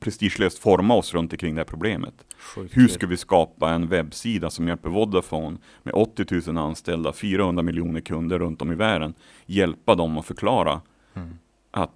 [0.00, 2.14] prestigelöst formade oss runt omkring det här problemet.
[2.38, 7.62] Sjukt Hur ska vi skapa en webbsida som hjälper Vodafone med 80 000 anställda, 400
[7.62, 9.14] miljoner kunder runt om i världen,
[9.46, 10.80] hjälpa dem att förklara
[11.14, 11.38] Mm.
[11.70, 11.90] att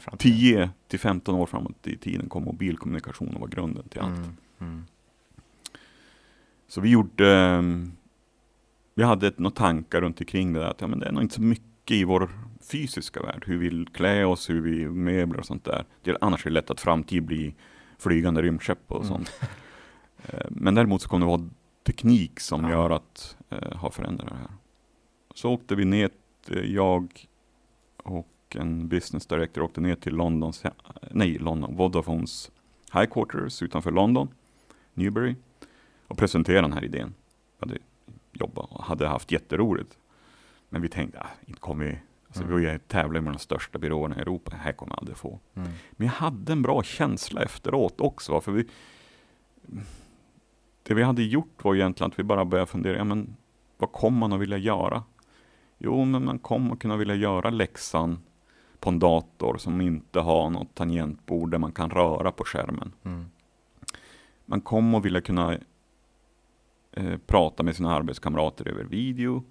[0.00, 0.38] framtiden.
[0.38, 4.16] 10 till 15 år framåt i tiden kommer mobilkommunikation att vara grunden till allt.
[4.16, 4.36] Mm.
[4.60, 4.84] Mm.
[6.68, 7.92] Så vi gjorde, ehm,
[8.94, 11.22] vi hade ett, några tankar runt omkring det där, att ja, men det är nog
[11.22, 15.38] inte så mycket i vår fysiska värld, hur vi vill klä oss, hur vi möbler
[15.40, 15.84] och sånt där.
[16.02, 17.54] Det är, annars är det lätt att framtid blir
[17.98, 19.08] flygande rymdskepp och Mm.
[19.08, 19.32] sånt.
[20.26, 21.48] Eh, Men däremot så kommer det vara
[21.86, 22.70] teknik som Ja.
[22.70, 24.48] gör att eh, ha förändrat det här.
[25.34, 26.10] Så åkte vi ner,
[26.48, 27.26] eh, jag
[27.96, 30.64] och en business director åkte ner till Londons,
[31.10, 32.50] nej London, Vodafones
[32.92, 34.28] headquarters utanför London,
[34.94, 35.34] Newbury,
[36.08, 37.14] och presenterade den här idén.
[37.58, 37.78] Jag hade
[38.32, 39.98] jobbat och hade haft jätteroligt.
[40.68, 41.98] Men vi tänkte, ah, inte kommer vi,
[42.30, 42.56] alltså Mm.
[42.60, 45.38] vi tävlar med de största byråerna i Europa, det här kommer jag aldrig få.
[45.54, 45.68] Mm.
[45.92, 48.40] Men jag hade en bra känsla efteråt också.
[48.40, 48.66] För vi,
[50.82, 53.36] det vi hade gjort var egentligen att vi bara började fundera, ja, men
[53.78, 55.02] vad kommer man att vilja göra?
[55.78, 58.18] Jo, men man kommer att kunna vilja göra läxan
[58.80, 62.92] på en dator som inte har något tangentbord där man kan röra på skärmen.
[63.02, 63.26] Mm.
[64.46, 65.58] Man kommer att vilja kunna
[66.92, 69.44] eh, prata med sina arbetskamrater över video.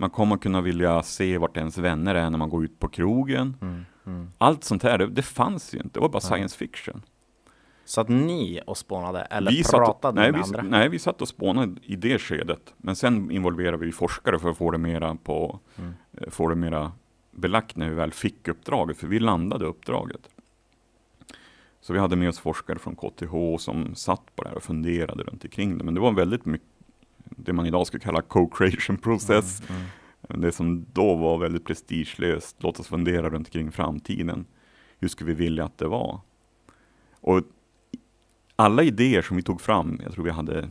[0.00, 3.56] Man kommer kunna vilja se vart ens vänner är när man går ut på krogen.
[3.60, 3.84] Mm.
[4.06, 4.30] Mm.
[4.38, 5.90] Allt sånt här, det, det fanns ju inte.
[5.92, 7.02] Det var bara science fiction.
[7.84, 10.62] Så att ni och spånade eller vi satt och, pratade nej, med vi, andra?
[10.78, 12.74] nej, vi satt och spånade i det skedet.
[12.76, 15.92] Men sen involverade vi forskare för att få det mera på, Mm.
[16.12, 16.92] eh, få det mera
[17.30, 20.28] belagt när vi väl fick uppdraget, för vi landade uppdraget.
[21.80, 25.22] Så vi hade med oss forskare från KTH som satt på det här och funderade
[25.24, 25.84] runt omkring det.
[25.84, 26.66] Men det var väldigt mycket
[27.36, 29.62] det man idag skulle kalla co-creation process.
[29.68, 29.82] Mm.
[30.28, 30.40] Mm.
[30.40, 34.46] Det som då var väldigt prestigelöst, låt oss fundera runt omkring framtiden.
[34.98, 36.20] Hur skulle vi vilja att det var?
[37.20, 37.42] Och
[38.56, 40.68] alla idéer som vi tog fram, jag tror vi hade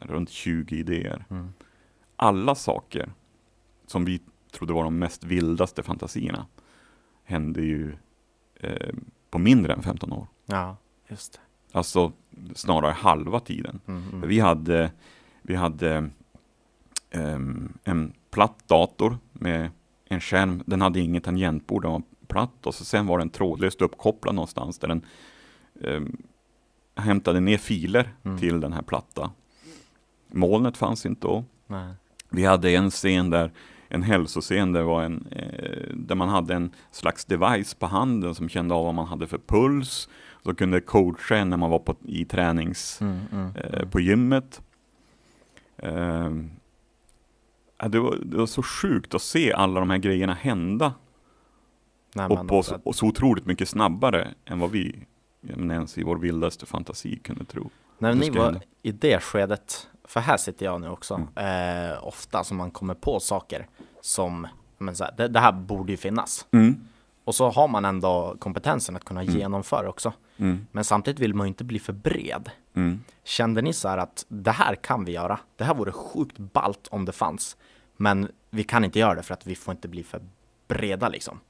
[0.00, 1.24] här, runt 20 idéer.
[1.30, 1.52] Mm.
[2.16, 3.12] Alla saker
[3.86, 4.20] som vi
[4.52, 6.46] trodde var de mest vildaste fantasierna
[7.24, 7.96] hände ju
[8.60, 8.94] eh,
[9.30, 10.26] på mindre än 15 år.
[10.46, 10.76] Ja,
[11.08, 11.38] just det.
[11.78, 12.12] Alltså
[12.54, 13.80] snarare halva tiden.
[13.86, 14.02] Mm.
[14.12, 14.28] Mm.
[14.28, 14.92] Vi hade,
[15.46, 16.10] vi hade
[17.10, 19.70] ehm, en platt dator med
[20.08, 20.62] en skärm.
[20.66, 24.78] Den hade inget tangentbord, den var platt och så sen var den trådlöst uppkopplad någonstans
[24.78, 25.04] där den
[25.80, 26.16] um,
[26.96, 28.38] hämtade ner filer Mm.
[28.38, 29.30] till den här platta.
[30.32, 31.44] Molnet fanns inte då.
[31.66, 31.94] Nej.
[32.30, 33.50] Vi hade en scen där,
[33.88, 38.48] en hälsoscen där, var en, eh, där man hade en slags device på handen som
[38.48, 40.08] kände av vad man hade för puls.
[40.44, 43.18] Så kunde coacha en när man var på, i tränings Mm.
[43.32, 43.56] Mm.
[43.56, 44.62] eh, på gymmet.
[45.86, 46.50] Ehm,
[47.88, 50.94] det, var, det var så sjukt att se alla de här grejerna hända
[52.14, 55.06] Nej, och, på, också så- och så otroligt mycket snabbare än vad vi
[55.40, 57.70] men ens i vår vildaste fantasi kunde tro.
[57.98, 58.60] När ni var hända.
[58.82, 61.90] i det skedet, för här sitter jag nu också, Mm.
[61.92, 63.66] eh, ofta som man kommer på saker
[64.00, 64.46] som,
[64.78, 66.46] men så här, det, det här borde ju finnas.
[66.50, 66.76] Mm.
[67.26, 69.36] Och så har man ändå kompetensen att kunna Mm.
[69.36, 70.12] genomföra också.
[70.36, 70.66] Mm.
[70.72, 72.50] Men samtidigt vill man ju inte bli för bred.
[72.74, 73.00] Mm.
[73.24, 76.88] Kände ni så här att det här kan vi göra, det här vore sjukt ballt
[76.90, 77.56] om det fanns,
[77.96, 80.20] men vi kan inte göra det för att vi får inte bli för
[80.68, 81.40] breda liksom.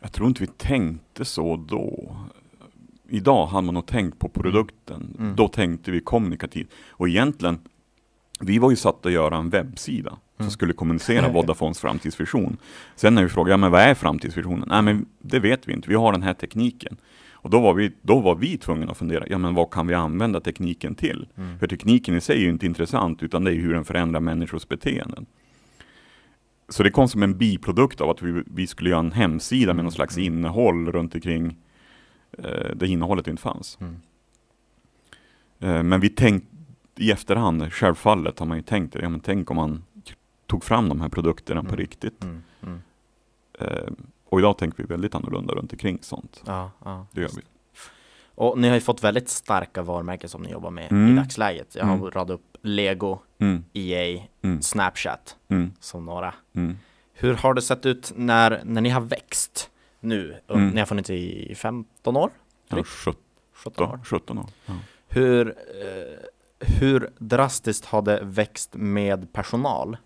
[0.00, 2.16] Jag tror inte vi tänkte så då.
[3.08, 5.16] Idag hade man nog tänkt på produkten.
[5.18, 5.36] Mm.
[5.36, 6.70] Då tänkte vi kommunikativt.
[6.90, 7.58] Och egentligen,
[8.42, 10.50] vi var ju satt att göra en webbsida som Mm.
[10.50, 12.56] skulle kommunicera Vodafones framtidsvision.
[12.96, 14.68] Sen när vi frågade, ja men vad är framtidsvisionen?
[14.68, 16.96] Nej men det vet vi inte, vi har den här tekniken.
[17.32, 19.94] Och då var vi, då var vi tvungna att fundera, ja men vad kan vi
[19.94, 21.28] använda tekniken till?
[21.36, 21.58] Mm.
[21.58, 24.68] För tekniken i sig är ju inte intressant, utan det är hur den förändrar människors
[24.68, 25.26] beteenden.
[26.68, 29.84] Så det kom som en biprodukt av att vi, vi skulle göra en hemsida med
[29.84, 30.26] någon slags Mm.
[30.34, 31.56] innehåll runt omkring
[32.38, 33.78] eh, det innehållet inte fanns.
[33.80, 33.96] Mm.
[35.60, 36.51] Eh, men vi tänkte
[36.96, 39.84] i efterhand, självfallet har man ju tänkt det, ja men tänk om man
[40.46, 41.78] tog fram de här produkterna på Mm.
[41.78, 42.22] riktigt.
[42.24, 42.42] Mm.
[42.62, 42.82] Mm.
[43.60, 43.92] Eh,
[44.28, 46.42] och idag tänker vi väldigt annorlunda runt omkring sånt.
[46.46, 47.06] Ja, ja.
[47.12, 47.42] Det gör vi.
[48.34, 51.16] Och ni har ju fått väldigt starka varumärken som ni jobbar med i Mm.
[51.16, 51.74] dagsläget.
[51.74, 52.10] Jag har Mm.
[52.10, 55.36] radat upp Lego, Mm, EA, mm, Snapchat
[55.80, 56.34] som några.
[57.14, 60.36] Hur har det sett ut när, när ni har växt nu?
[60.48, 62.30] Ni har funnits i 15 år?
[62.68, 62.88] Ja, Drygt.
[62.88, 63.20] 17,
[63.52, 64.00] 17 år?
[64.04, 64.46] 17 år.
[64.66, 64.74] Ja.
[65.08, 65.54] Hur, eh,
[66.62, 69.96] hur drastiskt har det växt med personal?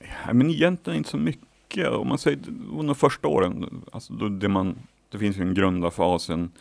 [0.00, 1.88] Nej, men egentligen inte så mycket.
[1.88, 2.38] Om man säger
[2.78, 4.78] under första åren, alltså det, man,
[5.10, 6.52] det finns ju en grundarfas, en,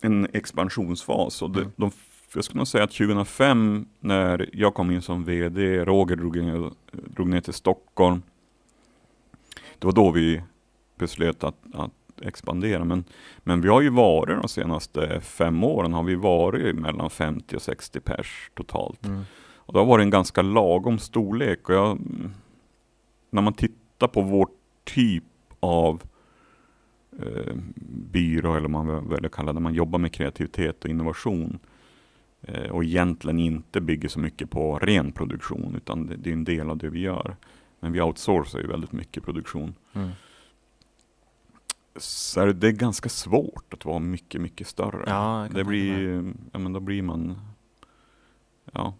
[0.00, 1.42] en expansionsfas.
[1.42, 1.72] Och det, Mm.
[1.76, 1.90] de,
[2.34, 6.70] jag skulle nog säga att 2005 när jag kom in som VD, Roger drog ner,
[6.92, 8.22] drog ner till Stockholm.
[9.78, 10.42] Det var då vi
[10.96, 11.92] beslöt att, att
[12.24, 12.84] expandera.
[12.84, 13.04] Men,
[13.38, 17.62] men vi har ju varit de senaste fem åren har vi varit mellan 50 och
[17.62, 19.06] 60 pers totalt.
[19.06, 19.22] Mm.
[19.56, 21.68] Och det har varit en ganska lagom storlek.
[21.68, 21.98] Och jag,
[23.30, 24.48] när man tittar på vår
[24.84, 25.24] typ
[25.60, 26.02] av
[27.18, 27.54] eh,
[28.12, 31.58] byrå, eller man väljer kalla det, man jobbar med kreativitet och innovation.
[32.42, 36.44] Eh, och egentligen inte bygger så mycket på ren produktion, utan det, det är en
[36.44, 37.36] del av det vi gör.
[37.80, 39.74] Men vi outsourcar ju väldigt mycket produktion.
[39.92, 40.10] Mm.
[41.96, 45.04] Så är det, det är ganska svårt att vara mycket, mycket större.
[45.06, 47.38] Ja, det blir, ja men då blir man,
[48.72, 48.94] ja,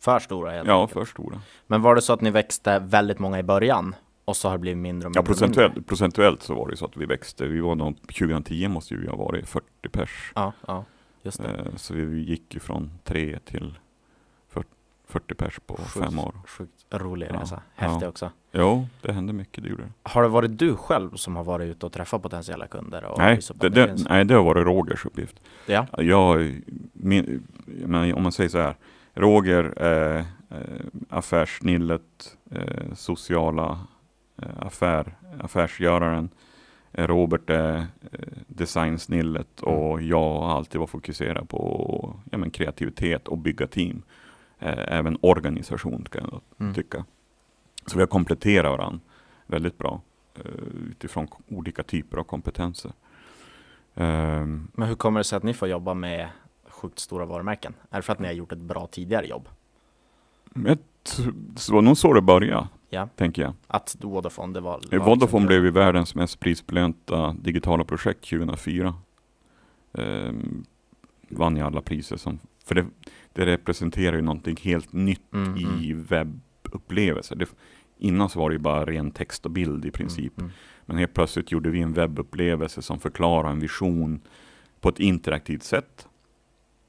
[0.00, 0.92] För stora helt ja enkelt.
[0.92, 1.40] för stora.
[1.66, 4.60] Men var det så att ni växte väldigt många i början och så har det
[4.60, 5.18] blivit mindre och mindre?
[5.18, 5.34] Ja, och mindre?
[5.46, 7.46] procentuellt, procentuellt så var det så att vi växte.
[7.46, 10.32] Vi var nog, 2010 måste ju vi ha varit 40 pers.
[10.34, 10.84] Ja, ja,
[11.22, 11.48] just det.
[11.48, 13.78] Eh, Så vi gick ju från 3 till
[15.08, 15.90] 40, 40 pers på Sjukt.
[16.06, 16.34] fem år.
[16.46, 17.62] Sjukt rolig Ja, resa.
[17.74, 18.08] Häftig ja.
[18.08, 18.30] också.
[18.52, 19.90] Jo, det hände mycket, det gjorde det.
[20.02, 23.04] Har det varit du själv som har varit ute och träffat potentiella kunder?
[23.04, 25.40] Och Nej det, det nej, det har varit Rogers uppgift.
[25.66, 25.86] Ja.
[25.98, 26.60] Jag,
[26.92, 28.74] min, menar, om man säger så här,
[29.14, 30.64] Roger, eh, eh,
[31.08, 33.78] affärssnillet, eh, sociala
[34.42, 36.30] eh, affär, affärsgöraren.
[36.92, 37.86] Eh, Robert är eh,
[38.46, 39.74] designsnillet Mm.
[39.74, 44.02] och jag har alltid varit fokuserad på ja, men kreativitet och bygga team.
[44.58, 46.74] Eh, även organisation kan jag Mm.
[46.74, 47.04] tycka.
[47.86, 49.00] Så vi har kompletterat varandra
[49.46, 50.00] väldigt bra
[50.34, 50.42] eh,
[50.90, 52.92] utifrån olika typer av kompetenser.
[53.94, 56.28] Ehm, Men hur kommer det sig att ni får jobba med
[56.68, 57.74] sjukt stora varumärken?
[57.90, 59.48] Är det för att ni har gjort ett bra tidigare jobb?
[60.50, 63.08] men jag t- det var nog så det började, Ja.
[63.16, 63.52] tänker jag.
[63.66, 64.70] Att Vodafone, det var...
[64.72, 68.94] var liksom Vodafone grund- blev ju världens mest prisbelönta digitala projekt 2004.
[69.92, 70.64] Ehm,
[71.28, 72.86] vann ju alla priser som, för det,
[73.32, 77.36] det representerar ju någonting helt nytt Mm, i webbupplevelser.
[77.36, 77.48] Det,
[77.98, 80.38] innan så var det ju bara ren text och bild i princip.
[80.38, 80.50] Mm,
[80.86, 84.20] Men helt plötsligt gjorde vi en webbupplevelse som förklarar en vision
[84.80, 86.08] på ett interaktivt sätt.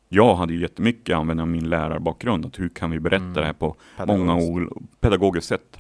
[0.10, 3.34] Jag hade ju jättemycket användning av min lärarbakgrund, att hur kan vi berätta Mm.
[3.34, 4.18] det här på mm.
[4.18, 4.68] många
[5.00, 5.80] pedagogiskt sätt.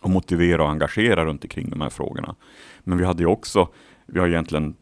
[0.00, 2.34] Och motivera och engagera runt omkring de här frågorna.
[2.80, 3.68] Men vi hade ju också,
[4.06, 4.74] vi har egentligen,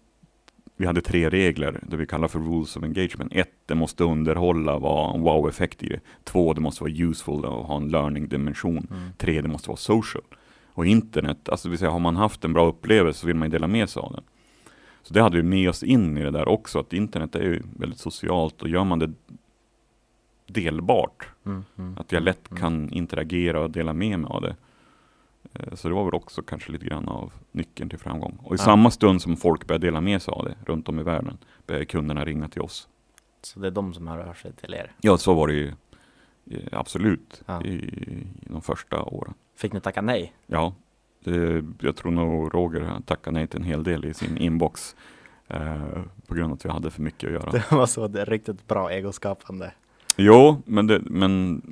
[0.77, 3.33] vi hade tre regler, det vi kallar för rules of engagement.
[3.35, 6.01] Ett, det måste underhålla, vara en wow-effekt i det.
[6.25, 8.87] Två, det måste vara useful och ha en learning-dimension.
[8.91, 9.03] Mm.
[9.19, 10.25] Tre, det måste vara social.
[10.67, 13.49] Och internet, alltså det vill säga har man haft en bra upplevelse så vill man
[13.49, 14.25] ju dela med sig av den.
[15.03, 17.63] Så det hade vi med oss in i det där också, att internet är ju
[17.77, 19.13] väldigt socialt och gör man det
[20.47, 22.61] delbart, Mm, mm, att jag lätt mm.
[22.61, 24.57] kan interagera och dela med mig av det.
[25.55, 28.39] Eh, Så det var väl också kanske lite grann av nyckeln till framgång.
[28.43, 28.65] Och i Ja.
[28.65, 31.85] samma stund som folk börjar dela med sig av det runt om i världen, börjar
[31.85, 32.89] kunderna ringa till oss.
[33.43, 34.93] Så det är de som hör av sig till er?
[35.01, 35.73] Ja, så var det ju
[36.51, 37.63] eh, absolut, Ja.
[37.63, 39.35] i, i de första åren.
[39.57, 40.33] Fick ni tacka nej?
[40.47, 40.75] Ja,
[41.25, 44.97] det, jag tror nog Roger har tackat nej till en hel del i sin inbox
[45.49, 45.83] eh,
[46.27, 47.51] på grund av att vi hade för mycket att göra.
[47.71, 49.73] Det var så det är riktigt bra egoskapande.
[50.17, 51.63] Jo, men det, men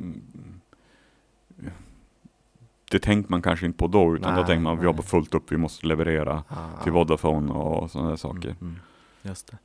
[2.92, 5.34] det tänkte man kanske inte på då, utan då Nej, tänkte man vi jobbar fullt
[5.34, 8.48] upp, vi måste leverera Ah, till Vodafone och sådana där saker.
[8.48, 8.78] Mm, mm,
[9.22, 9.58] just det.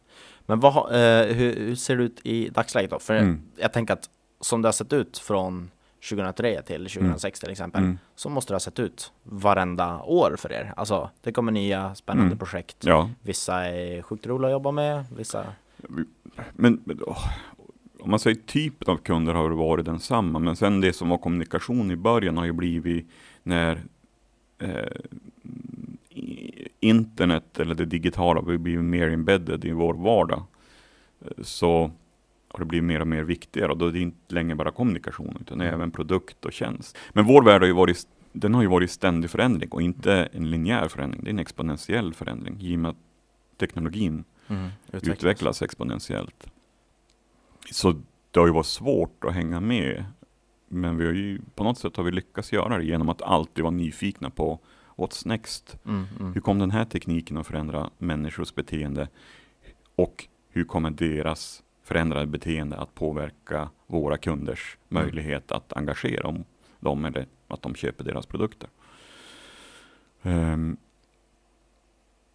[0.45, 2.99] Men vad, eh, hur, hur ser det ut i dagsläget då?
[2.99, 3.41] För Mm.
[3.55, 4.09] jag tänker att
[4.41, 5.71] som det har sett ut från
[6.09, 7.97] 2003 till 2006 till exempel, Mm.
[8.15, 10.73] så måste det ha sett ut varenda år för er.
[10.77, 12.37] Alltså, det kommer nya spännande Mm.
[12.37, 12.77] projekt.
[12.79, 15.45] Ja, Vissa är sjukt roliga att jobba med, vissa...
[16.53, 17.23] men men, åh,
[18.07, 21.91] om man säger typen av kunder har varit densamma, men sen det som var kommunikation
[21.91, 23.07] i början har ju blivit
[23.43, 23.83] när
[24.57, 25.01] eh,
[26.79, 30.43] internet eller det digitala har blivit mer embedded i vår vardag.
[31.41, 31.91] Så
[32.47, 35.37] har det blivit mer och mer viktigare och då är det inte längre bara kommunikation
[35.41, 35.73] utan Mm.
[35.73, 36.97] även produkt och tjänst.
[37.13, 40.49] Men vår värld har ju varit, den har ju varit ständig förändring och inte en
[40.49, 41.23] linjär förändring.
[41.23, 42.97] Det är en exponentiell förändring i och med att
[43.59, 46.47] teknologin Mm, utvecklas exponentiellt.
[47.71, 48.01] Så
[48.31, 50.05] det har ju varit svårt att hänga med.
[50.67, 53.63] Men vi har ju, på något sätt har vi lyckats göra det genom att alltid
[53.63, 54.59] vara nyfikna på
[54.95, 55.77] what's next?
[55.85, 56.33] Mm, mm.
[56.33, 59.07] Hur kom den här tekniken att förändra människors beteende?
[59.95, 65.03] Och hur kommer deras förändrade beteende att påverka våra kunders Mm.
[65.03, 66.43] möjlighet att engagera om
[66.79, 68.69] dem eller att de köper deras produkter?
[70.23, 70.77] Ehm,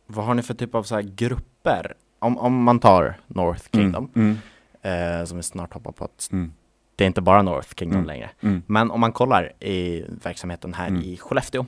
[0.06, 1.94] Vad har ni för typ av så här grupper?
[2.18, 4.36] Om, om man tar North Kingdom, Mm,
[4.82, 6.52] eh, som vi snart hoppar på att mm,
[6.96, 8.06] det är inte bara North Kingdom Mm.
[8.06, 8.30] längre.
[8.40, 11.02] mm, Men om man kollar i verksamheten här Mm.
[11.02, 11.66] i Skellefteå,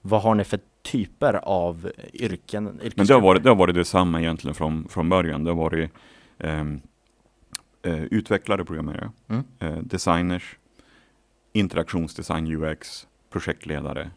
[0.00, 2.64] vad har ni för typer av yrken?
[2.96, 5.44] Men det har, varit, det har varit detsamma egentligen från, från början.
[5.44, 5.90] Det har varit
[6.38, 6.80] ehm,
[7.82, 9.44] eh, utvecklare, programmerare, Mm.
[9.58, 10.56] eh, designers,
[11.52, 14.10] interaktionsdesign, UX, projektledare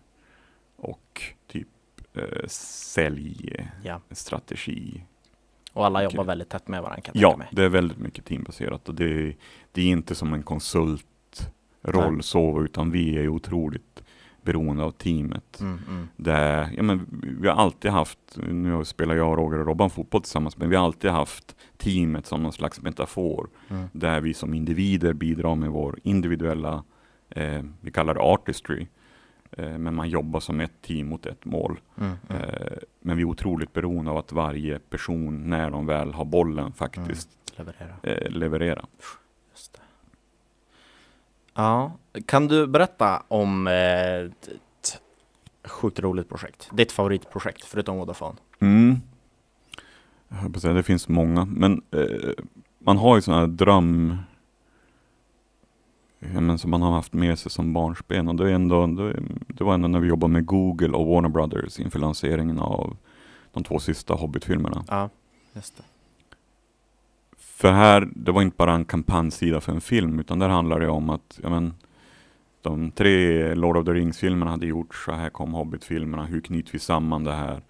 [0.77, 1.67] och typ
[2.13, 5.03] eh, sälj, Ja, strategi.
[5.73, 7.47] Och alla jobbar väldigt tätt med varandra Ja, mig.
[7.51, 9.35] det är väldigt mycket teambaserat och det,
[9.71, 11.03] det är inte som en konsultroll
[12.13, 12.23] Nej.
[12.23, 14.03] så, utan vi är otroligt
[14.41, 15.59] beroende av teamet.
[15.59, 16.07] Mm, mm.
[16.15, 20.57] Det, ja, men vi har alltid haft, nu spelar jag, Roger och Robban fotboll tillsammans,
[20.57, 23.49] men vi har alltid haft teamet som någon slags metafor.
[23.69, 23.87] Mm.
[23.91, 26.83] Där vi som individer bidrar med vår individuella,
[27.29, 28.87] eh, vi kallar det artistry.
[29.51, 31.79] Eh, men man jobbar som ett team mot ett mål.
[31.97, 32.41] Mm, mm.
[32.41, 36.73] Eh, men vi är otroligt beroende av att varje person, när de väl har bollen,
[36.73, 37.95] faktiskt Leverera.
[38.03, 38.85] eh, levererar.
[41.53, 41.91] Ja,
[42.25, 45.01] kan du berätta om ett
[45.63, 46.69] sjukt roligt projekt?
[46.73, 48.37] Ditt favoritprojekt, förutom Vodafone?
[48.59, 48.95] Mm.
[50.27, 51.81] Jag säga, det finns många, men
[52.79, 54.17] man har ju sådana här dröm
[56.19, 58.87] men som man har haft med sig som barnsben och det, är ändå,
[59.47, 62.97] det, var ändå när vi jobbade med Google och Warner Brothers inför lanseringen av
[63.53, 64.83] de två sista Hobbit-filmerna.
[64.87, 65.09] Ja,
[65.53, 65.83] just det.
[67.37, 70.89] För här, det var inte bara en kampanjsida för en film, utan där handlar det
[70.89, 71.73] om att ja, men,
[72.61, 76.79] de tre Lord of the Rings-filmerna hade gjorts, så här kom Hobbit-filmerna, hur knyter vi
[76.79, 77.61] samman det här?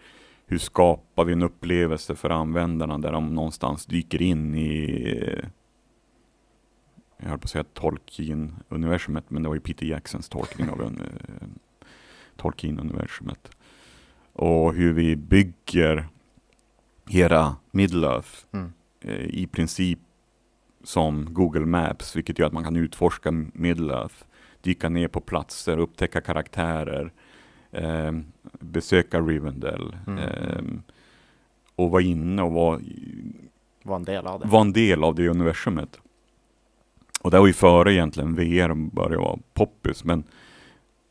[0.46, 5.42] Hur skapar vi en upplevelse för användarna där de någonstans dyker in i,
[7.22, 11.02] jag höll på att säga Tolkien-universumet, men det var ju Peter Jacksons tolkning av en,
[11.02, 11.48] eh,
[12.38, 13.52] Tolkien-universumet.
[14.34, 16.08] Och hur vi bygger
[17.08, 18.72] hela Middle-earth Mm.
[19.02, 20.00] eh, i princip
[20.84, 24.24] som Google Maps, vilket gör att man kan utforska Middle-earth,
[24.62, 27.12] dyka ner på platser, upptäcka karaktärer,
[27.72, 28.12] eh,
[28.60, 30.20] besöka Rivendell Mm.
[30.20, 30.64] eh,
[31.76, 32.80] och vara inne och vara
[33.84, 34.48] Var en del av det.
[34.48, 36.00] var en del av det universumet.
[37.22, 40.24] Och det var ju före egentligen VR började vara poppis, men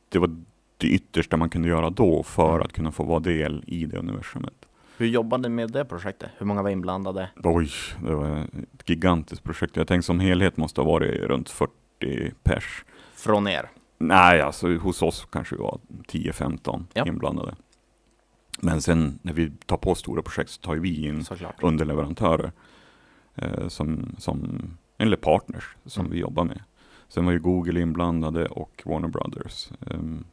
[0.08, 0.36] det var
[0.76, 2.62] det yttersta man kunde göra då för Mm.
[2.62, 4.54] att kunna få vara del i det universumet.
[4.96, 6.30] Hur jobbade ni med det projektet?
[6.38, 7.30] Hur många var inblandade?
[7.44, 7.70] Oj,
[8.04, 8.38] det var
[8.74, 9.76] ett gigantiskt projekt.
[9.76, 12.84] Jag tänkte som helhet måste ha varit runt 40 pers.
[13.14, 13.70] Från er?
[13.98, 17.06] Nej, alltså hos oss kanske vi var 10-15 Ja.
[17.06, 17.54] inblandade.
[18.60, 21.62] Men sen när vi tar på stora projekt så tar vi in Såklart.
[21.62, 22.52] underleverantörer
[23.34, 24.60] eh, som, som,
[24.98, 26.12] eller partners som Mm.
[26.12, 26.62] vi jobbar med.
[27.08, 29.68] Sen var ju Google inblandade och Warner Brothers.
[29.90, 30.24] Ehm,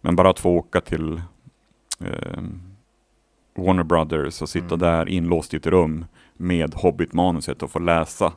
[0.00, 1.22] men bara att få åka till
[2.00, 2.60] ehm,
[3.54, 4.78] Warner Brothers och sitta Mm.
[4.78, 6.04] där inlåst i ett rum
[6.34, 8.32] med Hobbit-manuset och få läsa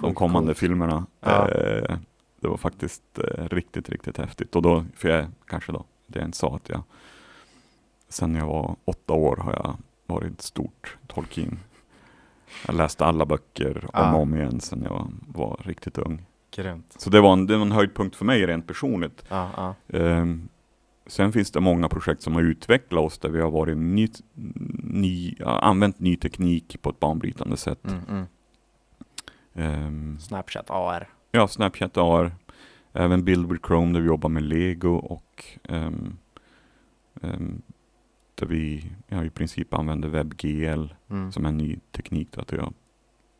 [0.00, 0.58] de kommande coolt.
[0.58, 1.06] filmerna.
[1.20, 1.48] Ja.
[1.50, 1.98] Eh,
[2.40, 4.56] det var faktiskt eh, riktigt, riktigt häftigt.
[4.56, 6.82] Och då, för jag kanske då, det jag inte sa att jag,
[8.08, 11.58] sen jag var åtta år har jag varit stort Tolkien.
[12.66, 14.14] Jag läste alla böcker om Ja.
[14.14, 16.26] och om igen sen jag var, riktigt ung.
[16.50, 16.94] Grymt.
[16.98, 19.24] Så det var, en, det var en höjdpunkt för mig rent personligt.
[19.28, 19.98] Ja, ja.
[19.98, 20.48] Ehm,
[21.06, 24.08] sen finns det många projekt som har utvecklat oss där vi har varit ny,
[24.82, 27.84] ny, använt ny teknik på ett banbrytande sätt.
[27.84, 28.24] Mm, mm.
[29.54, 31.08] Ehm, Snapchat AR.
[31.32, 32.32] ja, Snapchat AR,
[32.92, 36.16] även Build with Chrome där vi jobbar med Lego och ehm,
[38.36, 41.32] där vi ja, i princip använder WebGL Mm.
[41.32, 42.68] som en ny teknik då, att det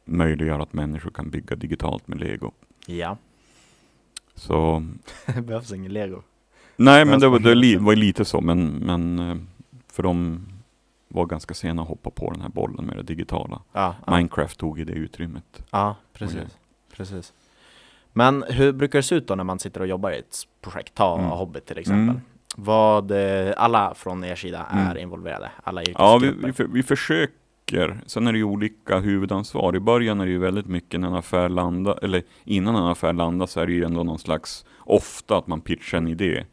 [0.04, 2.52] möjliggör att människor kan bygga digitalt med Lego.
[2.86, 3.16] Ja.
[4.34, 4.86] Så
[5.34, 6.22] det behövs ingen lego.
[6.76, 9.36] Nej, men det var, det li, var lite så, men, men eh,
[9.92, 10.46] för de
[11.08, 13.62] var ganska sena att hoppa på den här bollen med det digitala.
[13.72, 14.16] Ja, ja.
[14.16, 15.62] Minecraft tog i det utrymmet.
[15.70, 16.58] ja precis.
[16.92, 17.32] precis.
[18.12, 20.94] Men hur brukar det se ut då när man sitter och jobbar i ett projekt?
[20.94, 21.30] Ta Mm.
[21.30, 22.02] Hobbit till exempel.
[22.08, 22.20] Mm.
[22.58, 25.02] Vad, eh, alla från er sida är Mm.
[25.02, 25.50] involverade?
[25.64, 26.46] Alla Ja, vi, yrkesgrupper?
[26.46, 28.00] vi, för- vi försöker.
[28.06, 29.76] Sen är det ju olika huvudansvar.
[29.76, 33.12] I början är det ju väldigt mycket när en affär landar, eller innan en affär
[33.12, 36.44] landar så är det ju ändå någon slags, ofta att man pitchar en idé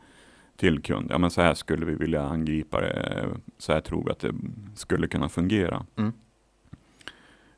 [0.58, 1.08] till kund.
[1.12, 3.26] Ja men så här skulle vi vilja angripa det,
[3.58, 4.34] så här tror vi att det
[4.76, 5.86] skulle kunna fungera.
[5.96, 6.14] Mm.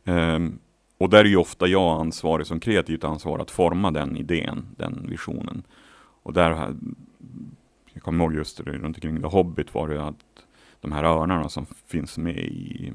[0.06, 0.60] Ehm,
[0.98, 5.06] och där är ju ofta jag ansvarig som kreativt ansvarig att forma den idén, den
[5.10, 5.64] visionen.
[6.24, 6.76] Och där,
[7.96, 10.16] jag kommer ihåg just det, runt omkring The Hobbit var det att
[10.82, 12.94] de här örnarna som finns med i,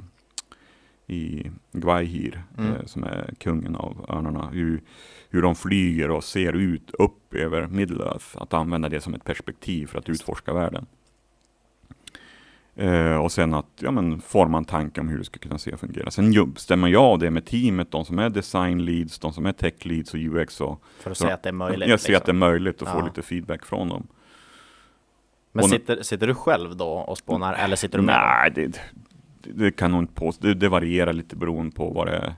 [1.07, 2.72] i Gwaihir, Mm.
[2.72, 4.80] eh, som är kungen av örnarna, hur,
[5.30, 9.86] hur de flyger och ser ut upp över Middle-earth, att använda det som ett perspektiv
[9.86, 10.86] för att utforska världen.
[12.76, 15.72] Eh, och sen att ja, men, forma en tanke om hur det ska kunna se
[15.72, 16.11] och fungera.
[16.11, 19.53] Sen stämmer jag av det med teamet, de som är design leads, de som är
[19.53, 20.61] tech leads och UX.
[20.61, 21.88] Och, För att se att det är möjligt?
[21.88, 22.38] jag ser att det är liksom.
[22.38, 23.05] möjligt och få Ja.
[23.05, 24.07] lite feedback från dem.
[25.53, 28.20] Men sitter, sitter du själv då och spånar, eller sitter du med?
[28.20, 28.80] Nej, det,
[29.42, 30.46] det, kan nog inte påstå.
[30.46, 32.34] Det, det varierar lite beroende på vad det är.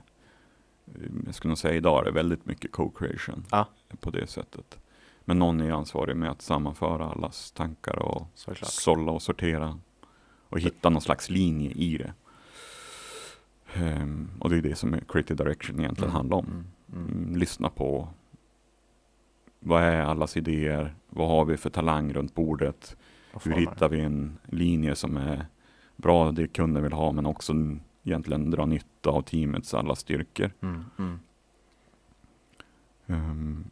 [1.25, 3.67] Jag skulle nog säga idag är det väldigt mycket co-creation Ja.
[3.99, 4.79] på det sättet.
[5.25, 8.71] Men någon är ansvarig med att sammanföra allas tankar och Såklart.
[8.71, 9.79] sålla och sortera
[10.49, 12.13] och hitta någon slags linje i det.
[13.73, 16.45] Ehm, och det är det som creative direction egentligen handlar om.
[16.45, 17.23] Mm, mm.
[17.23, 18.07] Mm, lyssna på
[19.59, 20.95] vad är allas idéer?
[21.09, 22.95] Vad har vi för talang runt bordet?
[23.43, 25.45] Hur hittar vi en linje som är
[25.95, 27.53] bra, det kunden vill ha, men också
[28.03, 30.51] egentligen dra nytta av teamets alla styrkor.
[30.61, 31.19] Mm, mm.
[33.07, 33.65] Ehm,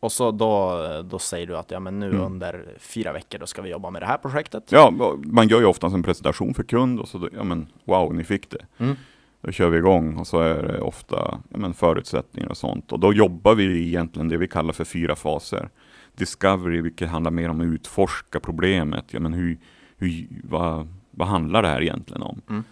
[0.00, 0.78] Och så då,
[1.10, 2.20] då säger du att ja, men nu Mm.
[2.22, 4.72] under fyra veckor då ska vi jobba med det här projektet.
[4.72, 4.92] ja,
[5.24, 8.24] man gör ju oftast en presentation för kund och så, då- ja men wow, ni
[8.24, 8.66] fick det.
[8.78, 8.96] Mm.
[9.40, 11.16] Då kör vi igång och så är det ofta
[11.50, 12.92] ja, men förutsättningar och sånt.
[12.92, 15.68] Och då jobbar vi egentligen det vi kallar för fyra faser.
[16.16, 19.04] Discovery, vilket handlar mer om att utforska problemet.
[19.12, 19.58] Ja, men hur,
[19.96, 22.40] hur, vad, vad handlar det här egentligen om?
[22.48, 22.62] Mm.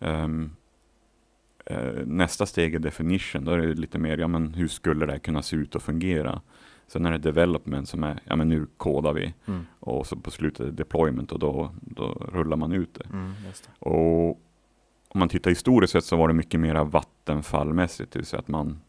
[0.00, 0.50] Ehm,
[1.66, 3.44] eh, nästa steg är definition.
[3.44, 5.82] Då är det lite mer, ja men hur skulle det här kunna se ut och
[5.82, 6.40] fungera?
[6.86, 9.34] Sen är det development som är, ja men nu kodar vi.
[9.46, 9.66] Mm.
[9.80, 13.04] Och så på slutet är deployment och då, då rullar man ut det.
[13.12, 13.88] Mm, det.
[13.88, 14.28] Och
[15.08, 18.48] om man tittar historiskt sett så var det mycket mer vattenfallmässigt, det vill säga att
[18.48, 18.80] man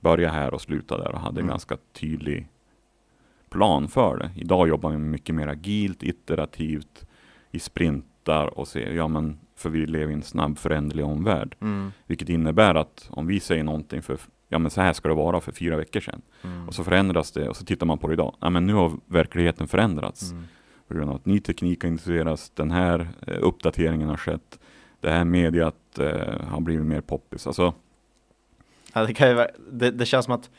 [0.00, 1.48] började här och slutade där och hade en Mm.
[1.48, 2.48] ganska tydlig
[3.50, 4.30] plan för det.
[4.36, 7.06] Idag jobbar vi mycket mer agilt, iterativt,
[7.50, 11.54] i sprintar och ser, ja men för vi lever i en snabb föränderlig omvärld.
[11.60, 14.18] Mm, Vilket innebär att om vi säger någonting för,
[14.48, 16.22] ja men så här ska det vara för fyra veckor sedan.
[16.44, 18.36] mm, Och så förändras det och så tittar man på det idag.
[18.40, 20.44] Ja men nu har verkligheten förändrats mm.
[20.88, 24.58] på grund av att ny teknik har introducerats, den här eh, uppdateringen har skett,
[25.00, 27.46] det här mediet eh, har blivit mer poppis.
[27.46, 27.74] Alltså,
[28.94, 30.50] Ja, det, kan ju, vara- det, det känns som att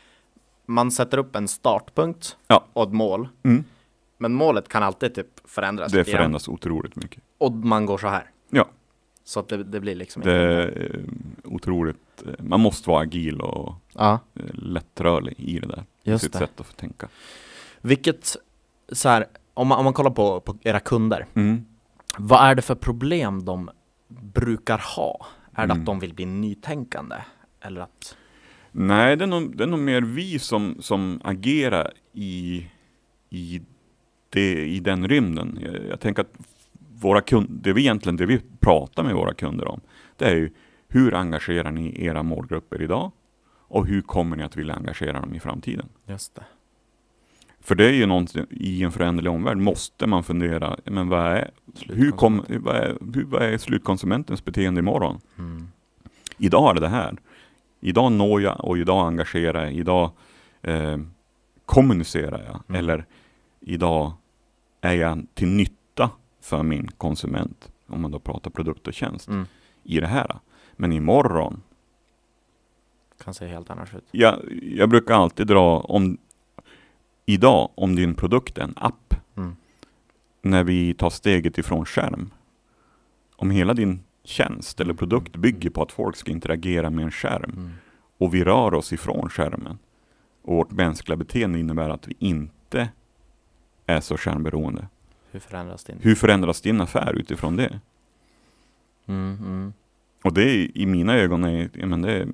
[0.70, 2.66] man sätter upp en startpunkt Ja.
[2.74, 3.28] och ett mål.
[3.44, 3.64] mm,
[4.18, 5.92] Men målet kan alltid typ förändras.
[5.92, 7.24] det förändras otroligt mycket.
[7.38, 8.32] Och man går så här.
[8.50, 8.66] Ja.
[9.24, 11.02] Så att det, det blir liksom Det är eh,
[11.54, 15.84] otroligt, eh, man måste vara agil och Ja, eh, lättrörlig i det där.
[16.04, 16.40] just sitt det.
[16.40, 17.08] sätt att tänka.
[17.82, 18.36] Vilket,
[18.92, 21.26] så här, om man, om man kollar på, på era kunder.
[21.34, 21.66] Mm.
[22.18, 23.70] Vad är det för problem de
[24.08, 25.26] brukar ha?
[25.54, 25.80] Är det Mm.
[25.80, 27.16] att de vill bli nytänkande?
[27.62, 28.16] Eller att...
[28.72, 32.68] Nej, det är, nog, det är nog mer vi som, som agerar i,
[33.30, 33.62] i,
[34.30, 35.60] det, i den rymden.
[35.62, 36.34] Jag, jag tänker att
[37.02, 39.82] våra kunder, det vi egentligen det vi pratar med våra kunder om,
[40.18, 40.50] det är ju
[40.88, 43.12] hur engagerar ni era målgrupper idag?
[43.72, 45.86] Och hur kommer ni att vilja engagera dem i framtiden?
[46.08, 46.44] Just det.
[47.62, 51.52] För det är ju någonting, i en föränderlig omvärld måste man fundera, men vad är,
[51.88, 55.20] hur kom, vad, är, hur, vad är slutkonsumentens beteende imorgon?
[55.38, 55.68] Mm.
[56.38, 57.18] Idag är det det här.
[57.80, 59.74] Idag når jag och idag engagerar jag.
[59.74, 60.12] Idag
[60.62, 60.98] eh,
[61.66, 62.62] kommunicerar jag.
[62.70, 62.80] Mm.
[62.80, 63.06] Eller
[63.60, 64.12] idag
[64.82, 66.10] är jag till nytta
[66.42, 67.72] för min konsument.
[67.88, 69.28] Om man då pratar produkt och tjänst.
[69.28, 69.46] Mm.
[69.84, 70.40] I det här.
[70.76, 71.62] Men imorgon.
[73.24, 74.06] Kan se helt annars ut.
[74.12, 76.18] Jag, jag brukar alltid dra, om
[77.26, 79.56] idag, om din produkt är en app, Mm.
[80.42, 82.32] när vi tar steget ifrån skärm,
[83.36, 87.52] om hela din tjänst eller produkt bygger på att folk ska interagera med en skärm
[87.58, 87.72] Mm.
[88.18, 89.78] och vi rör oss ifrån skärmen
[90.42, 92.90] och vårt mänskliga beteende innebär att vi inte
[93.86, 94.88] är så skärmberoende.
[95.32, 95.98] Hur förändras din?
[96.02, 97.80] Hur förändras din affär utifrån det?
[99.06, 99.74] Mm, mm.
[100.24, 102.28] Och det är, i mina ögon är, ja, men det är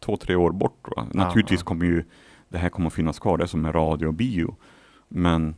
[0.00, 0.88] två, tre år bort.
[0.96, 1.06] Va?
[1.12, 1.64] Naturligtvis ja.
[1.64, 2.04] kommer ju
[2.48, 4.56] det här kommer att finnas kvar, det är som med radio och bio.
[5.08, 5.54] Men är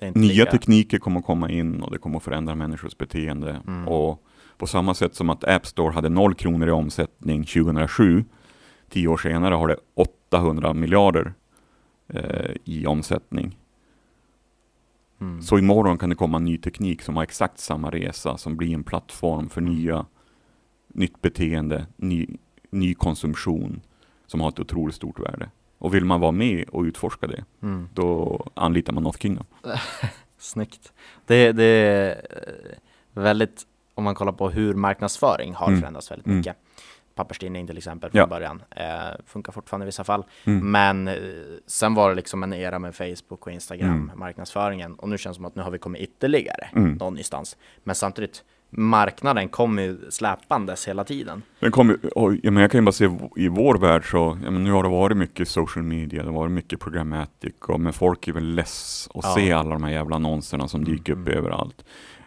[0.00, 3.62] nya lika- tekniker kommer att komma in och det kommer att förändra människors beteende.
[3.66, 3.88] Mm.
[3.88, 4.24] Och
[4.58, 8.24] på samma sätt som att App Store hade noll kronor i omsättning 2007,
[8.88, 11.34] tio år senare har det 800 miljarder
[12.08, 13.58] eh, i omsättning.
[15.20, 15.42] Mm.
[15.42, 18.84] Så imorgon kan det komma ny teknik som har exakt samma resa, som blir en
[18.84, 20.06] plattform för nya,
[20.88, 22.26] nytt beteende, ny,
[22.70, 23.80] ny konsumtion,
[24.26, 25.50] som har ett otroligt stort värde.
[25.78, 27.88] Och vill man vara med och utforska det, Mm.
[27.94, 29.46] då anlitar man North Kingdom.
[30.38, 30.92] Snyggt.
[31.26, 32.76] Det, det är eh,
[33.22, 33.62] väldigt,
[33.94, 35.80] om man kollar på hur marknadsföring har Mm.
[35.80, 36.38] förändrats väldigt Mm.
[36.38, 36.56] mycket.
[37.14, 38.26] Papperstidning till exempel från Ja.
[38.26, 38.62] början.
[38.70, 38.86] Eh,
[39.26, 40.24] funkar fortfarande i vissa fall.
[40.44, 40.70] Mm.
[40.70, 41.14] Men eh,
[41.66, 44.18] sen var det liksom en era med Facebook och Instagram, Mm.
[44.18, 44.94] marknadsföringen.
[44.94, 46.92] Och nu känns det som att nu har vi kommit ytterligare Mm.
[46.92, 47.56] någonstans.
[47.84, 51.42] Men samtidigt, marknaden kommer ju släpandes hela tiden.
[51.60, 54.50] Den kom, och, ja, men jag kan ju bara se i vår värld så, ja,
[54.50, 57.92] men nu har det varit mycket social media, det har varit mycket programmatic, och, men
[57.92, 59.34] folk är väl less att Ja.
[59.34, 61.38] se alla de här jävla annonserna som dyker upp mm.
[61.38, 61.84] överallt.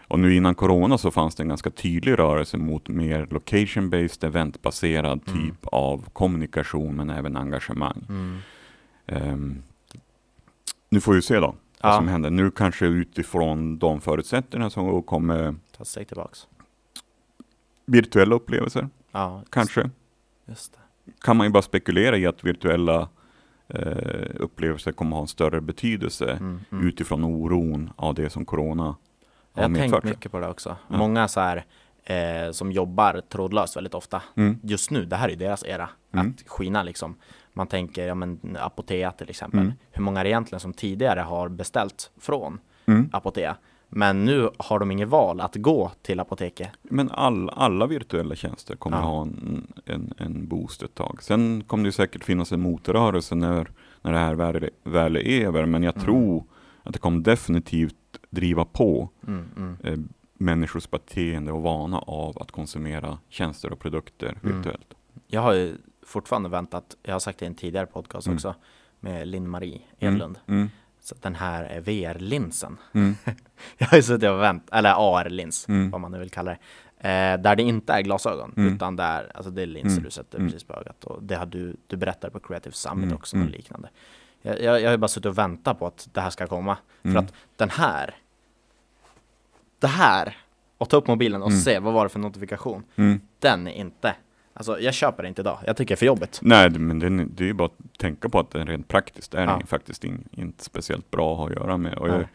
[0.07, 5.21] Och nu innan corona så fanns det en ganska tydlig rörelse mot mer location-based, eventbaserad
[5.27, 5.41] Mm.
[5.41, 8.05] typ av kommunikation men även engagemang.
[8.09, 8.37] Mm.
[9.07, 9.63] Ehm,
[10.89, 11.95] nu får vi se då vad Ja.
[11.97, 12.29] som händer.
[12.29, 16.47] Nu kanske utifrån de förutsättningarna som kommer Ta steg tillbaks.
[17.85, 19.89] virtuella upplevelser, Ja, just- kanske.
[20.45, 20.77] Just
[21.21, 23.09] kan man ju bara spekulera i att virtuella
[23.67, 26.87] eh, upplevelser kommer ha en större betydelse Mm, mm.
[26.87, 28.95] utifrån oron av det som corona har
[29.53, 30.03] Jag har tänkt medfört.
[30.03, 30.75] mycket på det också.
[30.87, 30.97] Ja.
[30.97, 31.65] Många så här
[32.03, 34.21] eh, som jobbar trådlöst väldigt ofta.
[34.35, 34.59] Mm.
[34.63, 35.89] Just nu, det här är deras era.
[36.13, 36.29] Mm.
[36.29, 37.15] Att skina liksom.
[37.53, 39.59] Man tänker, ja men Apotea till exempel.
[39.59, 39.71] Mm.
[39.91, 43.09] Hur många är det egentligen som tidigare har beställt från Mm.
[43.13, 43.55] Apotea?
[43.89, 46.69] Men nu har de inget val att gå till apoteket.
[46.83, 49.03] Men all, alla virtuella tjänster kommer Ja.
[49.03, 51.23] ha en, en, en boost ett tag.
[51.23, 53.71] Sen kommer det säkert finnas en motrörelse när,
[54.01, 55.65] när det här väl, väl är över.
[55.65, 56.05] Men jag Mm.
[56.05, 56.43] tror
[56.83, 57.95] att det kommer definitivt
[58.29, 59.77] driva på Mm, mm.
[59.83, 59.99] eh,
[60.37, 64.57] människors beteende och vana av att konsumera tjänster och produkter Mm.
[64.57, 64.93] virtuellt.
[65.27, 68.35] Jag har ju fortfarande väntat, jag har sagt det i en tidigare podcast Mm.
[68.37, 68.55] också,
[68.99, 70.13] med Linn-Marie Mm.
[70.13, 70.39] Edlund.
[70.47, 70.69] Mm.
[71.01, 72.77] Så den här eh, VR-linsen.
[72.93, 73.15] Mm.
[73.77, 75.89] Jag har ju suttit och vänt, eller AR-lins, Mm.
[75.91, 76.57] vad man nu vill kalla det.
[77.09, 80.63] Eh, där det inte är glasögon, utan där, alltså det är linser du sätter precis
[80.63, 81.03] på ögat.
[81.03, 83.15] Och det har du, du berättade på Creative Summit Mm.
[83.15, 83.89] också, och liknande.
[84.41, 86.77] Jag, jag, jag har ju bara suttit och väntat på att det här ska komma.
[87.03, 87.13] Mm.
[87.15, 88.15] För att den här,
[89.79, 90.37] det här,
[90.77, 92.83] och ta upp mobilen och se vad var det för notifikation.
[93.39, 94.15] Den är inte,
[94.53, 95.57] alltså jag köper det inte idag.
[95.67, 96.39] Jag tycker det är för jobbigt.
[96.41, 98.87] Nej, det- men det, är- det är ju bara att tänka på att den rent
[98.87, 99.61] praktiskt är Ja.
[99.67, 101.93] faktiskt in, inte speciellt bra att ha att göra med.
[101.97, 102.25] Och jag,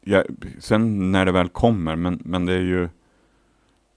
[0.00, 0.24] jag,
[0.58, 2.88] sen när det väl kommer, men, men det är ju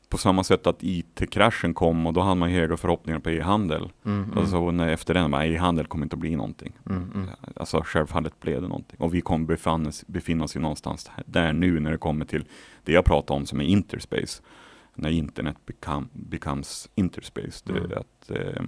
[0.09, 3.89] på samma sätt att IT-kraschen kom och då hade man ju höga förhoppningar på e-handel.
[4.05, 6.73] Mm, mm, Och så när, efter den, e-handel kommer inte att bli någonting.
[6.89, 7.29] mm, mm.
[7.55, 8.99] Alltså självfallet blev det någonting.
[8.99, 12.45] Och vi kommer befinna oss, befinna oss ju någonstans där nu när det kommer till
[12.83, 14.41] det jag pratar om som är interspace.
[14.93, 17.63] När internet become, becomes interspace.
[17.63, 17.91] Det, Mm.
[17.97, 18.63] att, eh,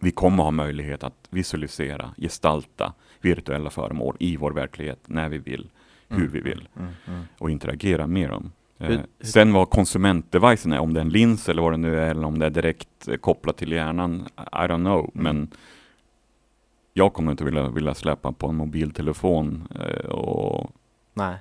[0.00, 5.70] vi kommer ha möjlighet att visualisera, gestalta virtuella föremål i vår verklighet när vi vill,
[6.08, 7.22] hur Mm, vi vill mm, mm.
[7.38, 8.52] och interagera med dem.
[8.78, 12.10] Eh, sen vad konsumentdevicen är, om det är en lins eller vad det nu är,
[12.10, 15.10] eller om det är direkt eh, kopplat till hjärnan, I don't know.
[15.14, 15.24] Mm.
[15.24, 15.50] Men
[16.92, 20.70] jag kommer inte vilja, vilja släppa på en mobiltelefon eh, och
[21.14, 21.36] Nej.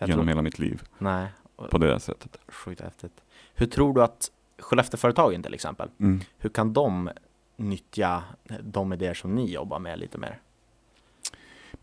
[0.00, 1.26] Genom tror, hela mitt liv nej.
[1.70, 2.38] På det sättet.
[2.48, 3.22] Sjukt häftigt.
[3.54, 6.20] Hur tror du att Skellefteåföretagen till exempel, Mm.
[6.38, 7.10] hur kan de
[7.56, 8.22] nyttja
[8.62, 10.40] de idéer som ni jobbar med lite mer?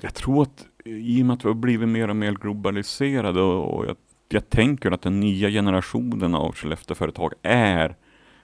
[0.01, 3.85] Jag tror att i och med att vi har blivit mer och mer globaliserade och,
[3.85, 3.95] jag,
[4.29, 7.95] jag tänker att den nya generationen av Skellefteåföretag är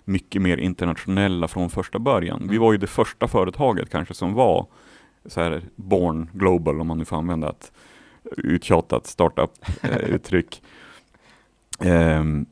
[0.03, 2.39] mycket mer internationella från första början.
[2.39, 2.61] Vi Mm.
[2.61, 4.67] var ju det första företaget kanske som var
[5.25, 7.71] så här born global om man nu får använda ett
[8.37, 10.63] uttjatat startup-uttryck.
[11.79, 12.45] Ehm,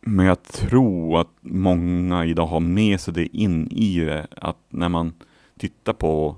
[0.00, 4.88] men jag tror att många idag har med sig det in i det, att när
[4.88, 5.12] man
[5.58, 6.36] tittar på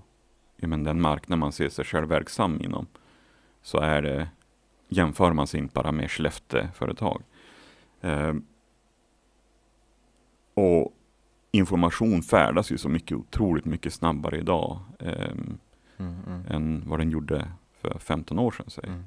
[0.57, 2.87] ja, men den marknad man ser sig själv verksam inom,
[3.63, 4.29] så är det,
[4.89, 7.23] jämför man sig inte bara med Skellefteå-företag.
[8.01, 8.45] Ehm,
[10.55, 10.93] och
[11.53, 15.59] information färdas ju så mycket, otroligt mycket snabbare idag ehm,
[15.97, 17.49] Mm, mm, än vad den gjorde
[17.81, 18.67] för 15 år sedan.
[18.69, 18.85] Säg.
[18.89, 19.05] mm.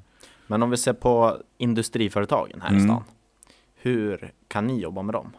[0.50, 2.86] Men om vi ser på industriföretagen här i Mm.
[2.88, 3.04] stan.
[3.74, 5.32] Hur kan ni jobba med dem?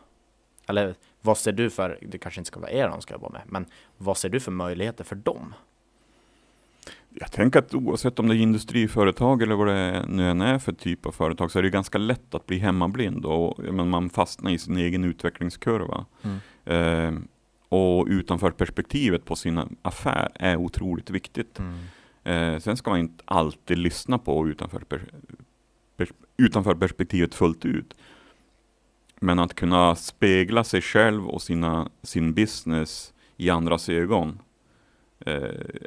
[0.67, 3.41] Eller vad ser du för, det kanske inte ska vara er de ska jobba med,
[3.45, 3.65] men
[3.97, 5.53] vad ser du för möjligheter för dem?
[7.09, 10.71] Jag tänker att oavsett om det är industriföretag eller vad det nu än är för
[10.73, 14.51] typ av företag så är det ganska lätt att bli hemmablind och menar, man fastnar
[14.51, 16.05] i sin egen utvecklingskurva.
[16.65, 17.13] Eh,
[17.69, 21.59] och utanför perspektivet på sin affär är otroligt viktigt.
[21.59, 21.79] Mm.
[22.29, 25.01] Eh, sen ska man inte alltid lyssna på utanför, per,
[25.97, 27.95] pers, utanför perspektivet fullt ut.
[29.19, 34.39] Men att kunna spegla sig själv och sina, sin business i andras ögon
[35.19, 35.43] eh,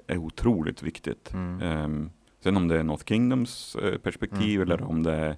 [0.07, 1.33] är otroligt viktigt.
[1.33, 1.61] Mm.
[1.63, 4.63] Ehm, sen om det är North Kingdoms eh, perspektiv Mm.
[4.63, 5.37] eller om det är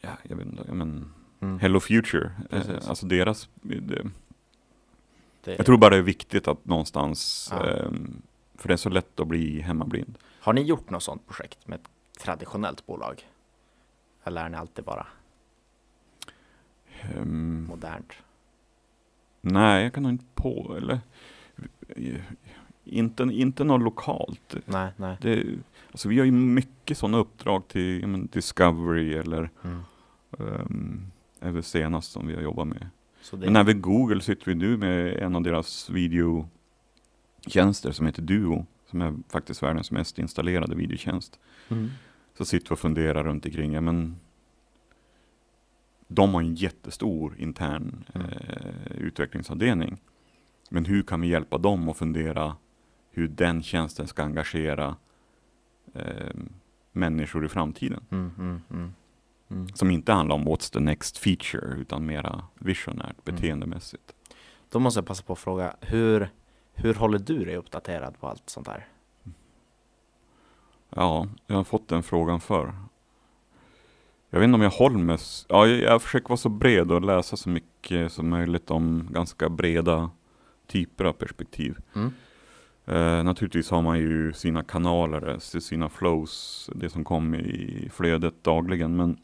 [0.00, 1.58] ja, jag vet inte, men Mm.
[1.58, 2.70] Hello Future, Precis.
[2.70, 3.80] eh, alltså deras det,
[5.44, 7.84] Det- jag tror bara det är viktigt att någonstans, Ja.
[8.54, 10.18] Ehm, för det är så lätt att bli hemmablind.
[10.40, 11.88] Har ni gjort något sådant projekt med ett
[12.20, 13.28] traditionellt bolag?
[14.24, 15.06] Eller är ni alltid bara
[17.02, 18.12] Ehm, modernt?
[19.40, 21.00] nej, jag kan nog inte på, eller
[22.84, 24.54] inte, inte något lokalt.
[24.66, 25.16] Nej, nej.
[25.20, 25.44] Det,
[25.90, 29.80] alltså vi har ju mycket sådana uppdrag till men Discovery eller Mm.
[30.38, 32.88] um, är väl senast som vi har jobbat med.
[33.22, 35.90] Så det Men även Google sitter vi nu med en av deras
[37.44, 41.38] videotjänster som heter Duo, som är faktiskt världens mest installerade videotjänst.
[41.68, 41.90] Mm.
[42.38, 44.16] Så sitter vi och funderar runt omkring, ja men
[46.08, 48.26] de har en jättestor intern Mm.
[48.30, 50.00] eh, utvecklingsavdelning.
[50.70, 52.56] Men hur kan vi hjälpa dem att fundera
[53.10, 54.96] hur den tjänsten ska engagera
[55.94, 56.34] eh,
[56.92, 58.04] människor i framtiden?
[58.10, 58.92] Mm, mm, mm.
[59.50, 59.68] Mm.
[59.68, 63.36] Som inte handlar om what's the next feature, utan mera visionärt, Mm.
[63.36, 64.14] beteendemässigt.
[64.70, 66.28] Då måste jag passa på att fråga, hur,
[66.74, 68.88] hur håller du dig uppdaterad på allt sånt här?
[70.90, 72.74] Ja, jag har fått den frågan förr.
[74.30, 75.18] Jag vet inte om jag håller mig...
[75.48, 79.48] Ja, jag, jag försöker vara så bred och läsa så mycket som möjligt om ganska
[79.48, 80.10] breda
[80.66, 81.76] typer av perspektiv.
[81.94, 82.12] Mm.
[82.86, 88.44] Eh, naturligtvis har man ju sina kanaler, eh, sina flows, det som kommer i flödet
[88.44, 88.96] dagligen.
[88.96, 89.18] Men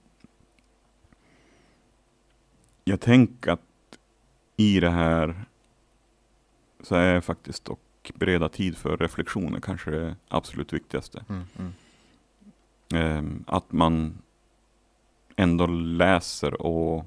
[2.85, 3.61] jag tänker att
[4.57, 5.45] i det här
[6.83, 7.81] så är faktiskt dock
[8.15, 11.25] bereda tid för reflektioner kanske det absolut viktigaste.
[11.29, 11.73] Mm, mm.
[12.95, 14.19] Eh, att man
[15.37, 17.07] ändå läser och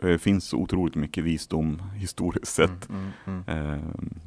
[0.00, 2.88] det finns otroligt mycket visdom historiskt sett.
[2.88, 3.74] Mm, mm, mm.
[3.74, 4.20] Ehm,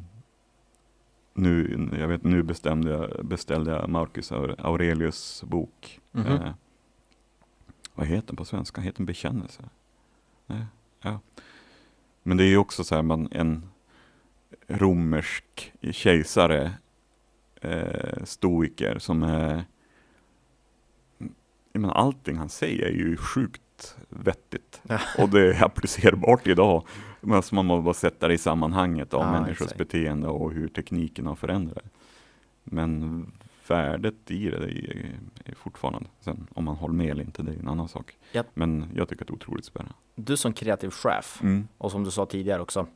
[1.33, 5.99] nu, jag vet, nu bestämde jag, beställde jag Marcus Aure- Aurelius bok.
[6.11, 6.25] Mhm.
[6.27, 6.53] Eh,
[7.93, 8.81] vad heter den på svenska?
[8.81, 9.63] Heter den Bekännelse?
[10.45, 10.65] Nej,
[11.01, 11.19] ja.
[12.27, 13.69] Men det är ju också så här, man, en
[14.67, 16.71] romersk kejsare,
[17.61, 19.63] eh, stoiker, som är
[21.73, 24.81] menar, allting han säger är ju sjukt vettigt.
[25.17, 26.87] Och det är applicerbart idag.
[27.21, 30.67] Men alltså man måste bara sätta det i sammanhanget av Ja, människors beteende och hur
[30.67, 31.85] tekniken har förändrat.
[32.63, 33.25] Men
[33.69, 35.11] värdet i det är,
[35.45, 38.17] är fortfarande, sen om man håller med eller inte, det är en annan sak.
[38.31, 38.43] Ja.
[38.53, 39.93] Men jag tycker att det är otroligt spännande.
[40.15, 41.67] Du som kreativ chef, Mm.
[41.77, 42.87] och som du sa tidigare också,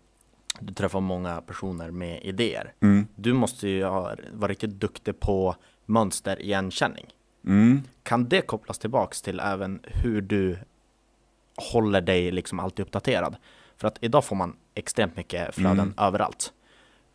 [0.60, 2.74] du träffar många personer med idéer.
[2.80, 3.08] Mm.
[3.16, 5.56] Du måste ju ha, vara riktigt duktig på
[5.86, 7.06] mönsterigenkänning.
[7.46, 7.82] Mm.
[8.04, 10.58] Kan det kopplas tillbaks till även hur du
[11.72, 13.36] håller dig liksom alltid uppdaterad?
[13.78, 15.94] För att idag får man extremt mycket flöden Mm.
[15.98, 16.54] överallt.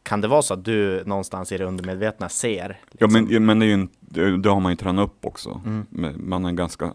[0.06, 2.68] Kan det vara så att du någonstans i det undermedvetna ser?
[2.68, 2.76] Ja
[3.06, 5.60] liksom- men, ja, men det, är en, det, det har man ju tränat upp också.
[5.66, 6.14] Mm.
[6.28, 6.92] Man är ganska,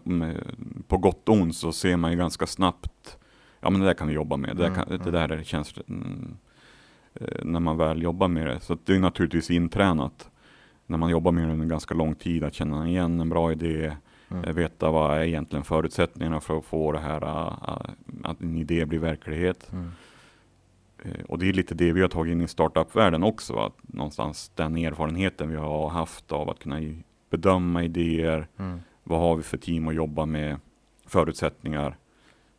[0.88, 3.18] på gott och ont så ser man ju ganska snabbt,
[3.60, 5.12] ja men det där kan vi jobba med, det, där Mm, kan, det mm.
[5.12, 5.74] där är känns,
[7.14, 8.60] eh, när man väl jobbar med det.
[8.60, 10.28] Så det är naturligtvis intränat
[10.86, 13.96] när man jobbar med det under ganska lång tid att känna igen en bra idé,
[14.30, 14.44] Mm.
[14.44, 17.86] eh, veta vad är egentligen förutsättningarna för att få det här, ah,
[18.24, 19.68] att en idé blir verklighet.
[19.72, 19.90] Mm.
[21.04, 24.52] Eh, Och det är lite det vi har tagit in i startup-världen också, att någonstans
[24.54, 26.80] den erfarenheten vi har haft av att kunna
[27.30, 28.80] bedöma idéer, Mm.
[29.04, 30.56] vad har vi för team att jobba med,
[31.06, 31.96] förutsättningar.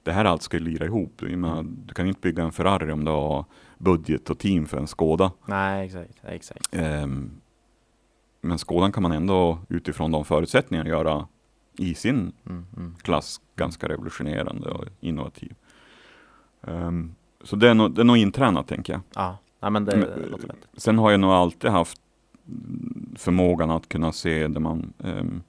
[0.03, 1.21] Det här allt ska ju lira ihop.
[1.21, 3.45] Menar, du kan inte bygga en Ferrari om du har
[3.77, 5.31] budget och team för en Skoda.
[5.45, 6.19] Nej, exakt.
[6.23, 6.75] exakt.
[6.75, 7.31] Ehm,
[8.41, 11.27] men Skodan kan man ändå utifrån de förutsättningarna göra
[11.77, 12.65] i sin Mm.
[12.77, 12.95] Mm.
[13.01, 15.55] klass ganska revolutionerande och innovativ.
[16.67, 19.01] Ehm, så det är, nog, det är nog intränat tänker jag.
[19.15, 20.67] Ja, Nej, men det, Men, det låter vettigt.
[20.77, 22.01] Sen har jag nog alltid haft
[23.15, 25.43] förmågan att kunna se det man, ehm,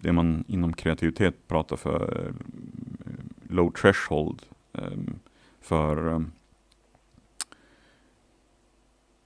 [0.00, 2.34] det man inom kreativitet pratar för eh,
[3.48, 4.42] low threshold
[4.78, 5.18] Ehm,
[5.60, 6.32] för um,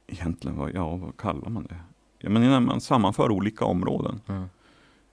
[0.07, 1.81] egentligen, vad, ja, vad kallar man det?
[2.19, 4.21] Ja, men när man sammanför olika områden.
[4.27, 4.45] Mm.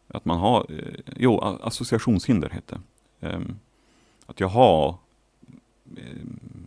[0.07, 2.79] Att man har, eh, jo, associationshinder heter
[3.19, 3.27] det.
[3.27, 3.59] Ehm,
[4.25, 4.95] Att jag har,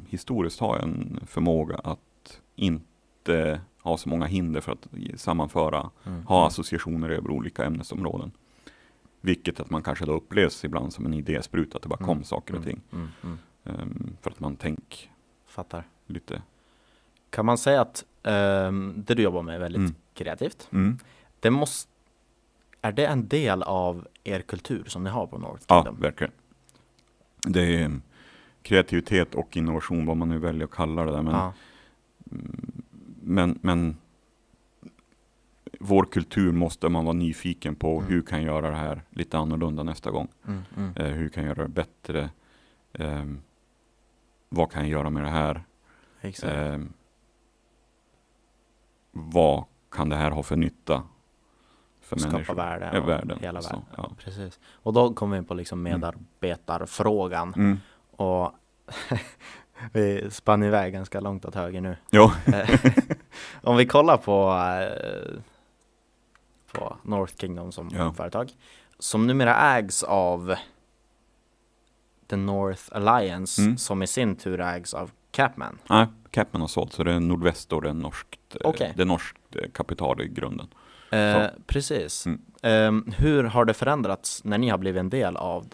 [0.09, 4.87] historiskt har jag en förmåga att inte ha så många hinder för att
[5.21, 6.27] sammanföra, Mm.
[6.27, 8.31] ha associationer över olika ämnesområden.
[9.21, 12.25] Vilket att man kanske då upplevs ibland som en idéspruta, att det bara kom Mm,
[12.25, 12.81] saker och mm, ting.
[12.93, 13.09] Mm.
[13.23, 13.39] Mm.
[13.64, 15.11] Ehm, för att man tänker
[15.47, 15.85] Fattar.
[16.07, 16.43] lite.
[17.31, 19.95] Kan man säga att ehm, det du jobbar med är väldigt Mm.
[20.14, 20.68] kreativt?
[20.73, 20.99] Mm.
[21.41, 21.91] Det måste,
[22.83, 26.01] är det en del av er kultur som ni har på North Ja, Kingdom?
[26.03, 26.33] verkligen.
[27.47, 28.03] Det är mm,
[28.62, 31.22] kreativitet och innovation, vad man nu väljer att kalla det där.
[31.22, 31.52] Men, Ja.
[32.32, 32.72] mm,
[33.22, 33.96] men, men
[35.80, 37.98] vår kultur måste man vara nyfiken på.
[37.98, 38.11] Mm.
[38.11, 40.28] Hur kan jag göra det här lite annorlunda nästa gång?
[40.46, 40.92] Mm, mm.
[40.96, 42.30] Eh, hur kan jag göra det bättre?
[42.92, 43.40] Ehm,
[44.48, 45.64] vad kan jag göra med det här?
[46.42, 46.92] Ehm,
[49.12, 51.02] vad kan det här ha för nytta?
[52.00, 52.54] För Skapa människor?
[52.54, 52.90] värde.
[52.94, 53.38] Ja, världen.
[53.40, 53.84] Hela Så, världen.
[53.96, 54.11] ja.
[54.18, 54.61] Precis.
[54.72, 56.00] Och då kommer vi in på liksom Mm.
[56.00, 57.78] medarbetarfrågan.
[58.21, 58.53] Och
[59.93, 61.97] vi spann iväg ganska långt åt höger nu.
[62.12, 62.71] Eh,
[63.62, 64.51] Om vi kollar på,
[64.83, 65.41] eh,
[66.73, 68.12] på North Kingdom som Ja.
[68.12, 68.51] företag.
[68.99, 70.55] Som numera ägs av
[72.31, 73.79] The North Alliance Mm.
[73.79, 75.79] som i sin tur ägs av Capman.
[75.91, 78.93] Nej, Capman har sålt, så det är Nordväst och det är norskt, eh, Okej.
[78.97, 80.68] det är norskt eh, kapital i grunden.
[81.11, 82.27] Eh, precis.
[82.27, 82.41] Mm.
[82.62, 85.66] Eh, hur har det förändrats när ni har blivit en del av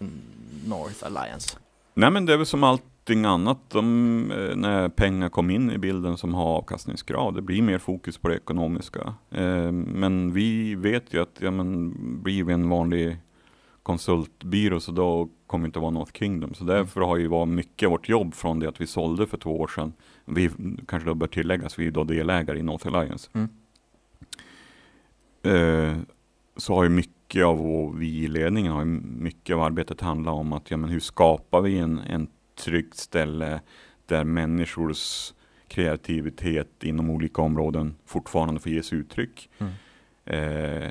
[0.66, 1.58] North Alliance?
[1.98, 5.78] Nej men det är väl som allting annat, de, eh, när pengar kom in i
[5.78, 9.14] bilden som har avkastningskrav, det blir mer fokus på det ekonomiska.
[9.30, 11.92] Eh, Men vi vet ju att, ja men
[12.22, 13.16] blir vi en vanlig
[13.82, 16.54] konsultbyrå så då kommer inte vara North Kingdom.
[16.54, 19.60] Så därför har ju varit mycket vårt jobb från det att vi sålde för två
[19.60, 19.92] år sedan.
[20.24, 20.50] Vi
[20.88, 23.30] kanske då bör tilläggas, vi är då delägare i North Alliance.
[23.32, 23.48] Mm.
[25.42, 25.96] Eh,
[26.56, 30.52] så har ju mycket av vår, vi i ledningen har mycket av arbetet handlat om
[30.52, 33.60] att ja, men hur skapar vi en, en tryggt ställe
[34.06, 35.32] där människors
[35.68, 39.50] kreativitet inom olika områden fortfarande får ges uttryck.
[39.58, 39.72] Mm.
[40.24, 40.90] Eh,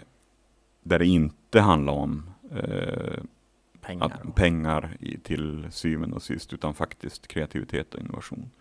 [0.84, 3.24] där det inte handlar om eh,
[3.82, 4.06] Pengar?
[4.06, 8.52] att, pengar i, till syvende och sist, utan faktiskt kreativitet och innovation.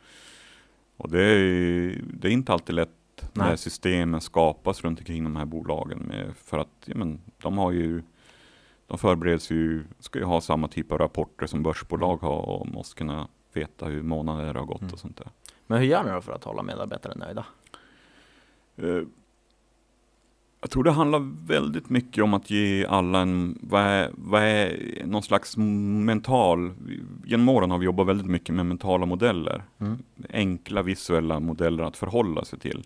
[0.97, 2.91] Och det är, det är inte alltid lätt
[3.33, 3.49] Nej.
[3.49, 5.99] när systemen skapas runt omkring de här bolagen.
[5.99, 8.03] Med, för att ja, men, de har ju
[8.87, 12.95] de förbereds ju, ska ju ha samma typ av rapporter som börsbolag har och måste
[12.99, 14.93] kunna veta hur månader har gått Mm.
[14.93, 15.29] och sånt där.
[15.67, 17.47] Men hur gör ni då för att hålla medarbetare nöjda?
[18.77, 19.03] Eh,
[20.65, 25.03] Jag tror det handlar väldigt mycket om att ge alla en, vad är, vad är
[25.07, 26.73] någon slags mental,
[27.25, 29.63] genom åren har vi jobbat väldigt mycket med mentala modeller.
[29.79, 29.99] Mm.
[30.31, 32.85] Enkla visuella modeller att förhålla sig till.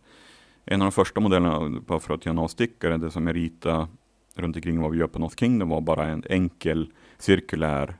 [0.64, 3.87] En av de första modellerna, bara för att göra en avstickare, det som jag ritade
[4.35, 7.97] runt omkring vad vi gör på North Kingdom var bara en enkel cirkulär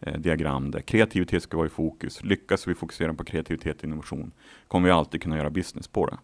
[0.00, 2.24] eh, diagram där kreativitet ska vara i fokus.
[2.24, 4.32] Lyckas vi fokusera på kreativitet och innovation
[4.68, 6.18] kommer vi alltid kunna göra business på det.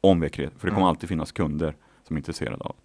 [0.00, 0.88] Om vi är kreativa, för det kommer Mm.
[0.88, 1.74] alltid finnas kunder
[2.08, 2.76] som är intresserade av.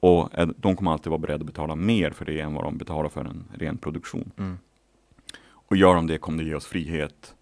[0.00, 2.78] Och eh, de kommer alltid vara beredda att betala mer för det än vad de
[2.78, 4.32] betalar för en ren produktion.
[4.38, 4.58] Mm.
[5.42, 7.34] Och gör de det kommer det ge oss frihet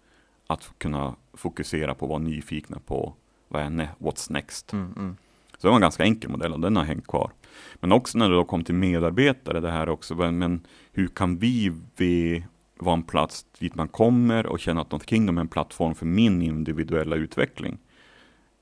[0.47, 3.13] att kunna fokusera på att vara nyfikna på
[3.47, 4.73] vad är ne- what's next.
[4.73, 5.17] Mm, mm.
[5.57, 7.31] Så det var en ganska enkel modell och den har hängt kvar.
[7.75, 10.61] Men också när det då kom till medarbetare, det här också, men-
[10.91, 12.43] hur kan vi ve-
[12.77, 16.05] vara en plats dit man kommer och känna att North Kingdom är en plattform för
[16.05, 17.77] min individuella utveckling.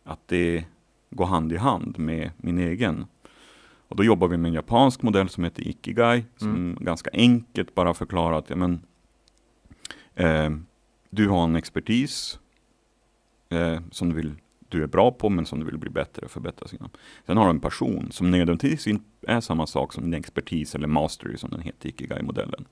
[0.04, 0.66] Att det
[1.10, 3.06] går hand i hand med min egen.
[3.88, 6.78] Och då jobbar vi med en japansk modell som heter Ikigai, som Mm.
[6.82, 8.82] ganska enkelt bara förklarar att ja, men,
[10.16, 10.50] eh,
[11.10, 12.40] du har en expertis
[13.50, 14.36] eh, som du vill
[14.70, 16.90] du är bra på men som du vill bli bättre och förbättra inom.
[17.26, 20.88] Sen har du en person som nödvändigtvis inte är samma sak som din expertis eller
[20.88, 22.66] mastery som den heter Ikigai-modellen.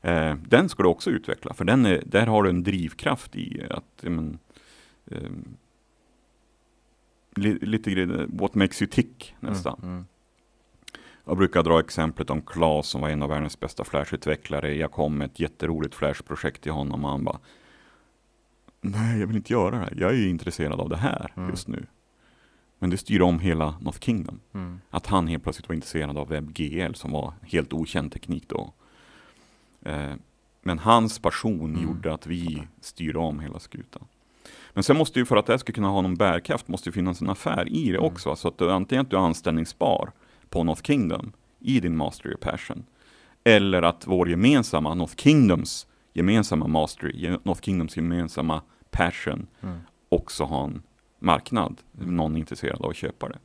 [0.00, 3.66] Eh, den ska du också utveckla för den är, där har du en drivkraft i
[3.70, 4.38] att ja, men,
[5.06, 5.30] eh,
[7.40, 9.78] li, lite grann what makes you tick nästan.
[9.82, 10.06] Mm, mm.
[11.24, 14.74] Jag brukar dra exemplet om Claes som var en av världens bästa flashutvecklare.
[14.74, 17.38] Jag kom med ett jätteroligt flashprojekt till honom och han bara
[18.80, 19.94] Nej, jag vill inte göra det här.
[19.96, 21.50] Jag är ju intresserad av det här Mm.
[21.50, 21.86] just nu.
[22.78, 24.40] Men det styr om hela North Kingdom.
[24.54, 24.80] Mm.
[24.90, 28.72] Att han helt plötsligt var intresserad av WebGL som var helt okänd teknik då.
[29.82, 30.14] Eh,
[30.62, 31.82] men hans passion Mm.
[31.82, 34.04] gjorde att vi styrde om hela skutan.
[34.74, 36.92] Men sen måste ju för att det här ska kunna ha någon bärkraft måste ju
[36.92, 38.04] finnas en affär i det Mm.
[38.04, 38.36] också.
[38.36, 40.12] Så att du, antingen att du är anställningsbar
[40.48, 42.84] på North Kingdom i din Mastery of Passion.
[43.44, 49.78] Eller att vår gemensamma, North Kingdoms gemensamma mastery, North Kingdoms gemensamma passion Mm.
[50.08, 50.82] också ha en
[51.18, 53.38] marknad, någon är intresserad av att köpa det.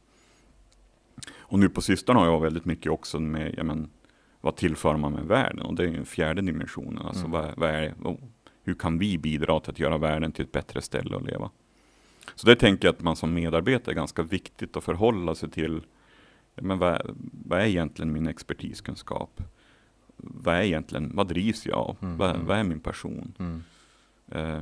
[1.36, 3.90] Och nu på sistone har jag väldigt mycket också med, ja men,
[4.42, 5.62] vad tillför man med världen?
[5.66, 7.32] Och det är ju den fjärde dimensionen, alltså Mm.
[7.32, 7.94] vad, vad är,
[8.64, 11.50] hur kan vi bidra till att göra världen till ett bättre ställe att leva?
[12.36, 15.82] Så det tänker jag att man som medarbetare är ganska viktigt att förhålla sig till,
[16.56, 17.16] men vad,
[17.48, 19.42] vad är egentligen min expertiskunskap?
[20.18, 21.98] Vad är egentligen, vad drivs jag av?
[22.02, 22.46] Mm, Vad, mm.
[22.46, 23.34] vad är min passion?
[23.40, 23.64] Mm.
[24.32, 24.62] Eh,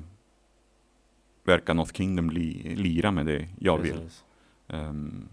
[1.44, 3.92] verkar North Kingdom li, lira med det jag vill?
[3.94, 4.24] Precis.
[4.68, 5.28] Ehm,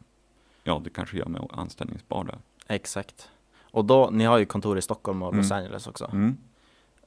[0.65, 2.39] ja, det kanske gör mig anställningsbar där.
[2.67, 3.29] Exakt.
[3.61, 5.59] Och då, ni har ju kontor i Stockholm och Los Mm.
[5.59, 6.05] Angeles också.
[6.13, 6.37] Mm.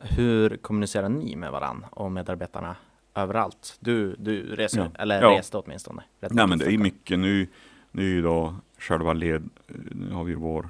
[0.04, 2.76] Hur kommunicerar ni med varann och medarbetarna
[3.16, 3.78] överallt?
[3.80, 5.02] Du, du reser, Ja.
[5.02, 5.30] eller Ja.
[5.40, 6.04] reste åtminstone.
[6.20, 7.48] rätt Nej men det är mycket nu,
[7.92, 9.50] nu är ju då själva led,
[9.92, 10.70] nu har vi vår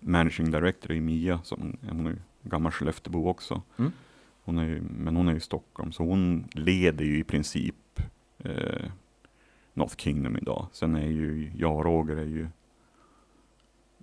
[0.00, 3.62] managing director i Mia som hon är gammal Skelleftebo också.
[3.78, 3.92] Mm.
[4.44, 8.00] Hon är, men hon är i Stockholm så hon leder ju i princip
[8.38, 8.84] eh,
[9.74, 10.66] North Kingdom idag.
[10.72, 12.48] Sen är ju jag och Roger är ju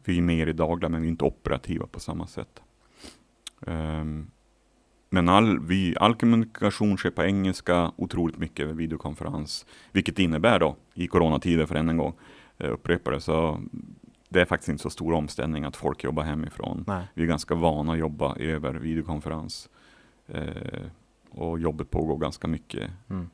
[0.04, 2.62] vi är mer i dagliga men vi är inte operativa på samma sätt.
[3.68, 4.32] Ehm,
[5.10, 9.66] men all, vi, all kommunikation sker på engelska, otroligt mycket över videokonferens.
[9.92, 12.14] Vilket innebär då, i coronatider för än en gång,
[12.58, 13.62] eh, upprepar det, så
[14.30, 16.84] det är faktiskt inte så stor omställning att folk jobbar hemifrån.
[16.88, 17.08] Nej.
[17.14, 19.70] Vi är ganska vana att jobba över videokonferens.
[20.28, 20.82] Eh,
[21.32, 22.92] och jobbet pågår ganska mycket.
[23.10, 23.30] Mm.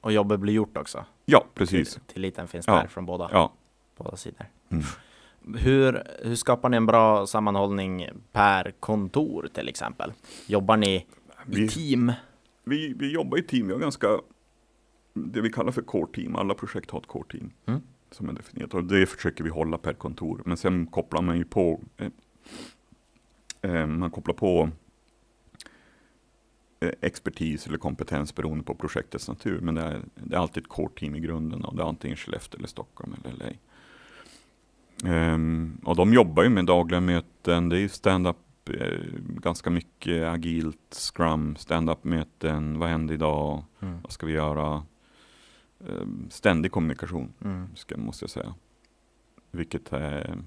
[0.00, 1.04] Och jobbet blir gjort också.
[1.24, 1.92] Ja, precis.
[1.94, 2.74] Till, tilliten finns Ja.
[2.74, 3.52] där från båda, Ja.
[3.96, 4.46] båda sidor.
[4.68, 4.84] Mm.
[5.58, 10.12] Hur, hur skapar ni en bra sammanhållning per kontor till exempel?
[10.46, 11.06] Jobbar ni
[11.48, 12.12] i Vi, team?
[12.64, 14.20] vi, vi jobbar i team, vi har ganska
[15.14, 17.50] det vi kallar för core team, alla projekt har ett core team.
[17.66, 17.80] Mm.
[18.10, 20.42] Som är definierat och det försöker vi hålla per kontor.
[20.44, 22.10] Men sen kopplar man ju på eh,
[23.62, 24.70] eh, man kopplar på
[26.80, 29.60] eh, expertis eller kompetens beroende på projektets natur.
[29.60, 32.16] Men det är, det är alltid ett core team i grunden och det är antingen
[32.16, 33.52] Skellefteå eller Stockholm eller LA.
[35.04, 38.36] Ehm, och de jobbar ju med dagliga möten, det är ju stand-up
[38.70, 43.98] eh, ganska mycket agilt, scrum, stand-up möten, vad händer idag, Mm.
[44.02, 44.84] vad ska vi göra?
[45.88, 47.68] Ehm, ständig kommunikation, Mm.
[47.76, 48.54] ska, måste jag säga.
[49.50, 50.38] Vilket är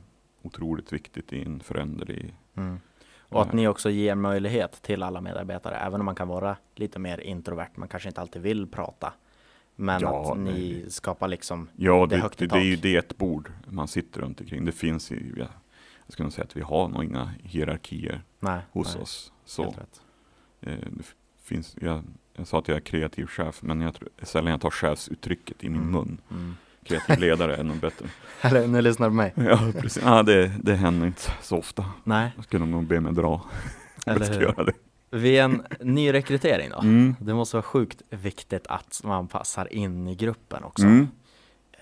[0.42, 2.80] otroligt viktigt i en föränderlig Mm.
[3.32, 7.00] Och att ni också ger möjlighet till alla medarbetare, även om man kan vara lite
[7.00, 9.14] mer introvert, man kanske inte alltid vill prata.
[9.76, 10.90] Men Ja, att ni nej.
[10.92, 13.12] skapar liksom, Ja, Det det, högt i det, det är tak.
[13.12, 14.66] ett bord man sitter runt omkring.
[14.66, 15.46] Det finns ju, ja,
[16.10, 19.32] jag skulle nog säga att vi har nog inga hierarkier nej, hos nej, oss.
[19.46, 19.76] Så,
[20.62, 20.74] eh,
[21.44, 22.04] finns, jag,
[22.34, 25.70] jag sa att jag är kreativ chef, men jag tror, sällan jag tar chefsuttrycket i
[25.70, 25.92] min Mm.
[25.92, 26.22] mun.
[26.32, 26.56] Mm.
[26.84, 28.06] Kreativ ledare är nog bättre.
[28.42, 29.34] Eller nu lyssnar du på mig.
[29.36, 30.04] Ja, precis.
[30.04, 31.86] Ja, det, det händer inte så ofta.
[32.04, 33.42] Nej, Jag skulle nog be mig dra
[34.06, 34.42] eller hur?
[34.42, 34.74] göra det.
[35.12, 36.80] Vid en ny rekrytering då?
[36.80, 37.16] Mm.
[37.20, 40.86] Det måste vara sjukt viktigt att man passar in i gruppen också.
[40.86, 41.08] Mm.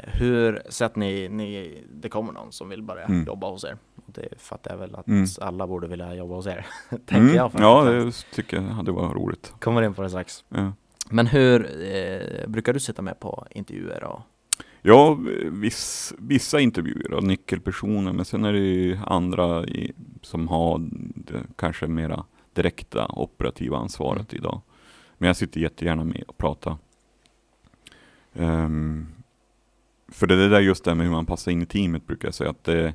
[0.04, 3.24] Hur, så att ni, ni, det kommer någon som vill börja Mm.
[3.24, 3.78] jobba hos er.
[4.06, 5.26] Det fattar jag väl att Mm.
[5.41, 6.66] alla borde vilja jobba hos er.
[6.89, 7.36] Tänker Mm.
[7.36, 9.54] jag Ja, det tycker jag hade varit roligt.
[9.60, 10.45] Kommer in på det strax.
[10.50, 10.74] Ja.
[11.10, 11.62] Men hur
[11.95, 14.04] eh, brukar du sitta med på intervjuer?
[14.04, 14.22] Och,
[14.82, 15.18] Ja,
[15.52, 20.78] viss, vissa intervjuer och nyckelpersoner, men sen är det ju andra i, som har
[21.16, 24.62] det kanske mera direkta operativa ansvaret idag.
[25.18, 26.78] Men jag sitter jättegärna med och pratar.
[28.34, 29.08] Ehm,
[30.18, 32.28] för det är det där just det med hur man passar in i teamet brukar
[32.28, 32.93] jag säga att det,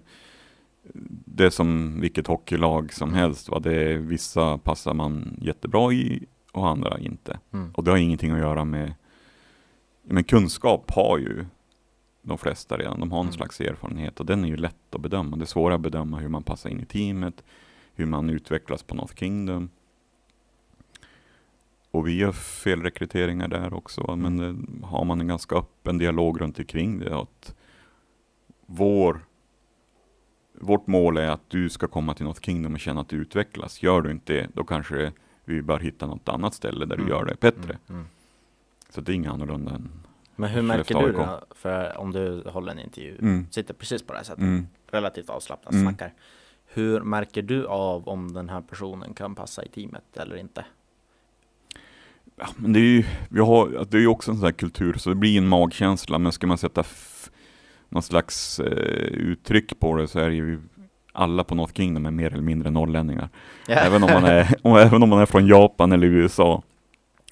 [1.25, 3.49] det är som vilket hockeylag som helst.
[3.49, 3.59] Va?
[3.59, 7.39] Det är, vissa passar man jättebra i och andra inte.
[7.53, 7.71] mm.
[7.75, 8.95] Och det har ingenting att göra med
[10.05, 11.45] men kunskap har ju
[12.23, 13.01] de flesta redan.
[13.01, 13.33] De har någon Mm.
[13.33, 15.37] slags erfarenhet och den är ju lätt att bedöma.
[15.37, 17.43] Det är svårare att bedöma hur man passar in i teamet,
[17.95, 19.71] hur man utvecklas på North Kingdom.
[21.93, 26.59] Och vi gör felrekryteringar där också, men det, har man en ganska öppen dialog runt
[26.59, 27.17] omkring det.
[27.17, 27.55] Att
[28.67, 29.21] vår,
[30.61, 33.83] vårt mål är att du ska komma till North Kingdom och känna att du utvecklas.
[33.83, 35.13] Gör du inte det, då kanske
[35.45, 37.07] vi bör hitta något annat ställe där Mm.
[37.07, 37.79] du gör det bättre.
[37.89, 38.01] Mm.
[38.01, 38.05] Mm.
[38.91, 39.91] Så det är inget annorlunda än...
[40.37, 43.47] Men hur märker du då, för om du håller en intervju, Mm.
[43.51, 44.67] sitter precis på det här sättet, Mm.
[44.91, 45.85] relativt avslappnat, Mm.
[45.85, 46.15] snackar.
[46.67, 50.65] Hur märker du av om den här personen kan passa i teamet eller inte?
[52.37, 54.95] Ja, men det är ju, vi har, det är ju också en sån här kultur,
[54.99, 56.85] så det blir en magkänsla, men ska man sätta
[57.89, 60.61] någon slags eh, uttryck på det så är det ju
[61.13, 63.29] alla på North Kingdom är mer eller mindre norrlänningar.
[63.69, 66.63] Även, om man är, och även om man är från Japan eller USA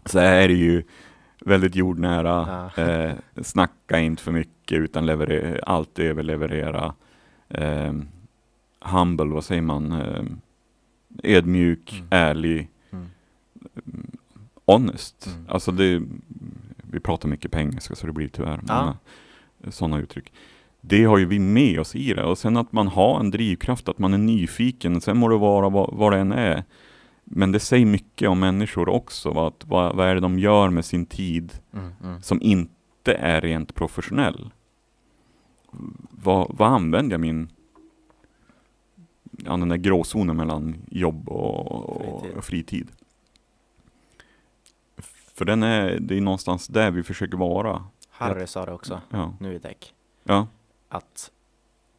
[0.05, 0.83] så är det ju
[1.45, 2.69] väldigt jordnära.
[2.77, 2.83] Ja.
[2.83, 6.95] Eh, snacka inte för mycket utan leverera, alltid överleverera.
[7.49, 7.93] Eh,
[8.81, 9.93] humble, vad säger man?
[9.93, 10.23] Eh,
[11.23, 12.07] ödmjuk, Mm.
[12.11, 12.69] ärlig.
[12.93, 13.07] Mm.
[14.73, 15.27] Honest.
[15.27, 15.47] Mm.
[15.49, 16.03] Alltså det,
[16.91, 18.85] vi pratar mycket på engelska så det blir tyvärr Ja.
[18.85, 18.97] många
[19.73, 20.33] sådana uttryck.
[20.81, 23.89] Det har ju vi med oss i det och sen att man har en drivkraft,
[23.89, 26.65] att man är nyfiken, sen må det vara vad, vad det än är.
[27.25, 30.71] Men det säger mycket om människor också, vad, att- vad, vad är det de gör
[30.71, 32.23] med sin tid Mm, mm.
[32.23, 34.51] som inte är rent professionell.
[36.11, 37.49] Vad, vad använder jag min,
[39.45, 42.37] ja, den där gråzonen mellan jobb och Fritid.
[42.37, 42.89] och fritid?
[45.41, 47.85] För den är, det är någonstans där vi försöker vara.
[48.11, 50.47] Harry sa det också, Ja, nu i tech, ja.
[50.89, 51.31] att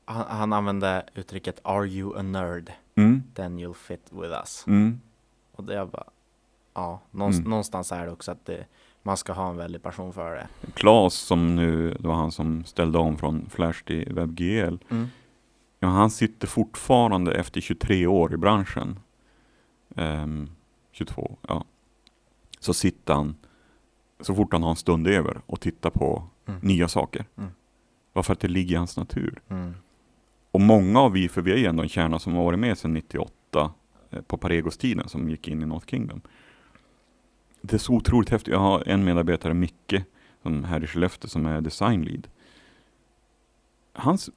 [0.05, 2.71] han, han använde uttrycket Are you a nerd?
[2.95, 4.63] Mm, Then you'll fit with us.
[4.67, 5.01] mm,
[5.55, 6.03] Och det är bara,
[6.73, 7.49] ja, någonstans, Mm.
[7.49, 8.65] någonstans är det också att det,
[9.03, 10.47] man ska ha en väldig passion för det.
[10.73, 14.77] Klas som nu, det var han som ställde om från Flash till WebGL.
[14.89, 15.07] Mm.
[15.79, 18.99] Ja, han sitter fortfarande efter 23 år i branschen.
[19.95, 20.49] Ehm,
[20.91, 21.65] 22, ja.
[22.61, 23.35] Så sitter han
[24.19, 26.59] så fort han har en stund över och tittar på Mm.
[26.63, 27.25] nya saker.
[27.37, 27.49] Mm.
[28.13, 29.41] Varför att det ligger i hans natur.
[29.49, 29.73] Mm.
[30.51, 32.77] Och många av vi, för vi är ju ändå en kärna som har varit med
[32.77, 33.71] sedan 98
[34.09, 36.21] eh, på Paregos-tiden som gick in i North Kingdom.
[37.61, 38.51] Det är så otroligt häftigt.
[38.53, 40.03] Jag har en medarbetare, Micke,
[40.41, 42.27] som här i Skellefteå som är design lead.
[43.93, 44.29] Hans,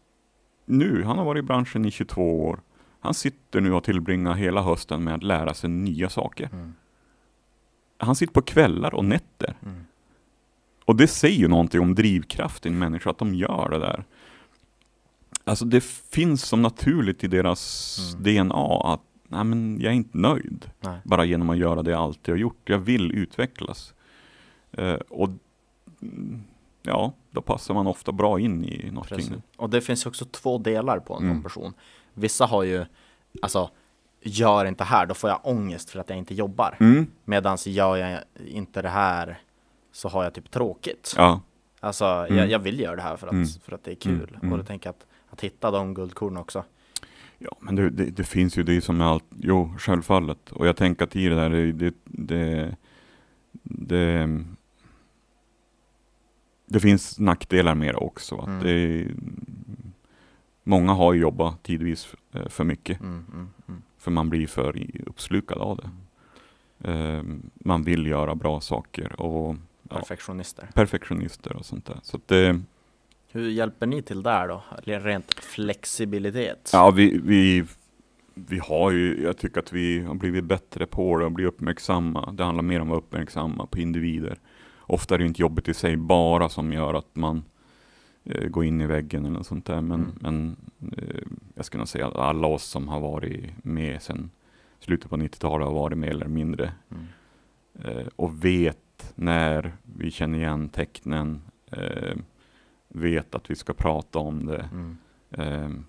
[0.64, 2.60] nu, han har varit i branschen i 22 år.
[3.00, 6.48] Han sitter nu och tillbringar hela hösten med att lära sig nya saker.
[6.52, 6.74] Mm.
[7.98, 9.54] Han sitter på kvällar och nätter.
[9.62, 9.84] Mm.
[10.84, 14.04] Och det säger ju någonting om drivkraften i människor, att de gör det där.
[15.44, 18.22] Alltså det finns som naturligt i deras Mm.
[18.48, 20.98] DNA att nej men jag är inte nöjd Nej.
[21.04, 22.68] bara genom att göra det jag alltid har gjort.
[22.68, 23.94] Jag vill utvecklas.
[24.72, 25.28] Eh, och
[26.02, 26.42] mm,
[26.82, 29.32] ja, då passar man ofta bra in i något Precis.
[29.56, 31.42] Och det finns också två delar på en Mm.
[31.42, 31.74] person.
[32.14, 32.84] Vissa har ju,
[33.42, 33.70] alltså,
[34.24, 36.76] gör inte det här, då får jag ångest för att jag inte jobbar.
[36.80, 37.06] Mm.
[37.24, 39.38] Medan gör jag inte det här
[39.92, 41.14] så har jag typ tråkigt.
[41.16, 41.40] Ja,
[41.80, 42.36] Alltså, Mm.
[42.36, 43.46] jag, jag vill göra det här för att, Mm.
[43.46, 44.14] för att det är kul.
[44.28, 44.52] Mm, mm.
[44.52, 46.64] Och då tänker jag att, att hitta de guldkornen också.
[47.38, 49.24] ja, men det, det, det finns ju det som är allt.
[49.40, 50.52] Jo, självfallet.
[50.52, 52.76] Och jag tänker att i det där, det, det, det,
[53.62, 54.44] det,
[56.66, 58.36] det finns nackdelar med det också.
[58.38, 58.62] Att Mm.
[58.64, 59.06] det,
[60.62, 63.00] många har ju jobbat tidvis eh, för mycket.
[63.00, 63.82] Mm, mm, mm.
[64.04, 65.90] För man blir för uppslukad av det.
[66.90, 67.22] Eh,
[67.54, 69.56] man vill göra bra saker och
[69.90, 69.96] Ja.
[69.98, 70.68] Perfektionister.
[70.74, 71.96] perfektionister och sånt där.
[72.02, 72.60] Så det,
[73.32, 74.62] Hur hjälper ni till där då?
[74.84, 76.70] Rent flexibilitet?
[76.72, 77.64] ja, vi, vi,
[78.34, 82.32] vi har ju, jag tycker att vi har blivit bättre på det och blivit uppmärksamma.
[82.32, 84.38] Det handlar mer om att vara uppmärksamma på individer.
[84.78, 87.44] Ofta är det inte jobbet i sig bara som gör att man
[88.24, 89.80] eh, går in i väggen eller något sånt där.
[89.80, 90.14] Men, Mm.
[90.20, 90.56] men
[90.98, 91.22] eh,
[91.54, 94.30] jag skulle nog säga att alla oss som har varit med sedan
[94.80, 97.04] slutet på 90-talet har varit mer eller mindre Mm.
[97.98, 101.42] eh, och vet när vi känner igen tecknen,
[102.88, 104.68] vet att vi ska prata om det
[105.32, 105.84] Mm.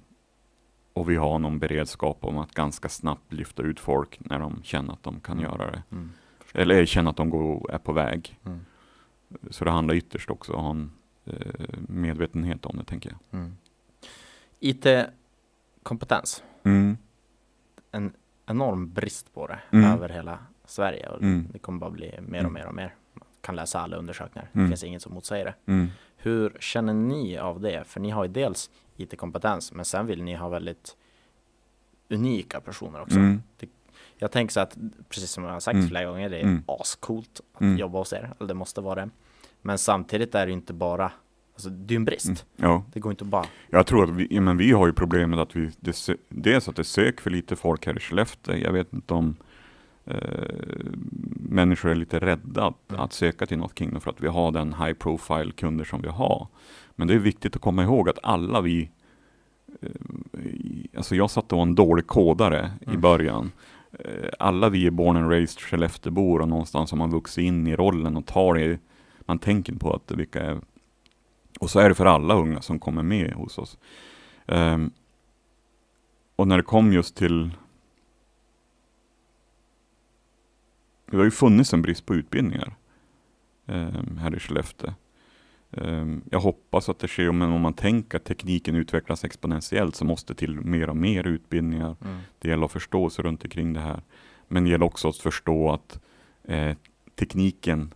[0.93, 4.93] och vi har någon beredskap om att ganska snabbt lyfta ut folk när de känner
[4.93, 5.51] att de kan Mm.
[5.51, 5.83] göra det.
[5.91, 6.11] Mm.
[6.53, 8.39] Eller känner att de går, är på väg.
[8.45, 8.59] Mm.
[9.49, 10.91] Så det handlar ytterst också om
[11.25, 13.39] eh, medvetenhet om det, tänker jag.
[13.39, 13.57] Mm.
[14.59, 16.43] IT-kompetens.
[16.63, 16.97] Mm.
[17.91, 18.13] En
[18.45, 19.91] enorm brist på det Mm.
[19.91, 21.09] över hela Sverige.
[21.09, 21.47] Och Mm.
[21.53, 22.45] Det kommer bara bli mer Mm.
[22.45, 22.95] och mer och mer.
[23.13, 24.49] Man kan läsa alla undersökningar.
[24.53, 24.65] Mm.
[24.65, 25.71] Det finns inget som motsäger det.
[25.71, 25.87] Mm.
[26.17, 27.83] Hur känner ni av det?
[27.87, 30.97] För ni har ju dels IT-kompetens, men sen vill ni ha väldigt
[32.09, 33.17] unika personer också.
[33.17, 33.41] Mm.
[34.17, 34.77] Jag tänker så att,
[35.09, 35.87] precis som jag har sagt Mm.
[35.87, 36.63] flera gånger, det är Mm.
[36.67, 37.77] ascoolt att Mm.
[37.77, 38.33] jobba hos er.
[38.39, 39.09] Eller det måste vara det.
[39.65, 41.11] Men samtidigt är det inte bara,
[41.53, 42.25] alltså det är en brist.
[42.25, 42.37] Mm.
[42.71, 42.83] Ja.
[42.93, 45.69] Det går inte bara, Jag tror att vi, men vi har ju problemet att vi,
[45.79, 48.55] det, dels att det söker för lite folk här i Skellefteå.
[48.57, 49.35] Jag vet inte om
[50.05, 50.17] eh,
[51.49, 53.01] människor är lite rädda att, Mm.
[53.01, 56.07] att söka till North Kingdom för att vi har den high profile kunder som vi
[56.07, 56.47] har.
[56.95, 58.89] Men det är viktigt att komma ihåg att alla vi,
[59.81, 63.01] eh, i- alltså jag satt och var en dålig kodare i Mm.
[63.01, 63.51] början.
[63.99, 67.75] Eh, alla vi är born and raised Skelleftebor och någonstans har man vuxit in i
[67.75, 68.79] rollen och tar det,
[69.25, 70.61] man tänker på att vilka är
[71.59, 73.77] och så är det för alla unga som kommer med hos oss.
[74.45, 74.91] Ehm,
[76.35, 77.51] och när det kom just till
[81.05, 82.75] Det har ju funnits en brist på utbildningar
[83.65, 84.93] ehm, här i Skellefteå.
[85.71, 90.05] Ehm, jag hoppas att det sker, men om man tänker att tekniken utvecklas exponentiellt så
[90.05, 91.95] måste till mer och mer utbildningar.
[92.01, 94.01] mm, Det gäller att förstå sig runt omkring det här.
[94.47, 95.99] Men det gäller också att förstå att
[96.43, 96.75] eh,
[97.15, 97.93] tekniken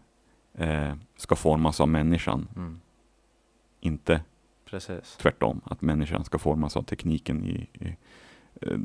[0.60, 2.80] eh, ska formas av människan, mm,
[3.80, 4.22] inte
[4.66, 5.18] precis.
[5.22, 5.62] tvärtom.
[5.64, 7.44] Att människan ska formas av tekniken.
[7.44, 7.96] I, i,
[8.62, 8.78] eh,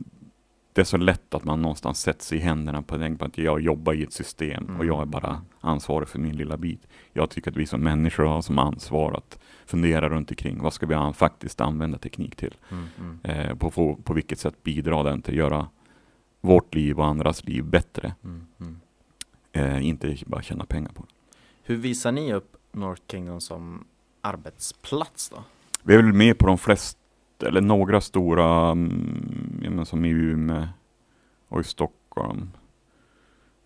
[0.72, 3.38] det är så lätt att man någonstans sätter sig i händerna på den, på att
[3.38, 4.86] jag jobbar i ett system och Mm.
[4.86, 6.86] jag är bara ansvarig för min lilla bit.
[7.12, 10.86] Jag tycker att vi som människor har som ansvar att fundera runt omkring vad ska
[10.86, 12.54] vi faktiskt använda teknik till?
[12.70, 13.18] Mm, mm.
[13.22, 15.68] Eh, på, på, på vilket sätt bidrar den till att göra
[16.40, 18.14] vårt liv och andras liv bättre?
[18.24, 18.80] Mm, mm.
[19.52, 21.08] Eh, inte bara tjäna pengar på det.
[21.66, 23.84] Hur visar ni upp North Kingdom som
[24.20, 25.44] arbetsplats då?
[25.82, 26.98] Vi är väl med på de flesta,
[27.46, 30.68] eller några stora, mm, som i Umeå
[31.48, 32.50] och i Stockholm.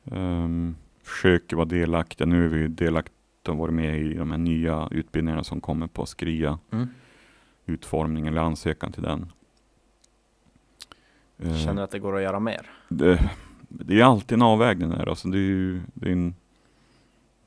[0.05, 2.27] Um, försöker vara delaktiga.
[2.27, 3.13] Nu är vi delaktiga
[3.53, 6.59] och varit med i de här nya utbildningarna som kommer på Skria.
[6.71, 6.89] Mm.
[7.67, 9.33] Utformning eller ansökan till den.
[11.39, 12.71] Känner du att det går att göra mer?
[12.89, 13.31] det,
[13.69, 15.09] det är alltid en avvägning där.
[15.09, 16.35] Alltså det är ju, det är en,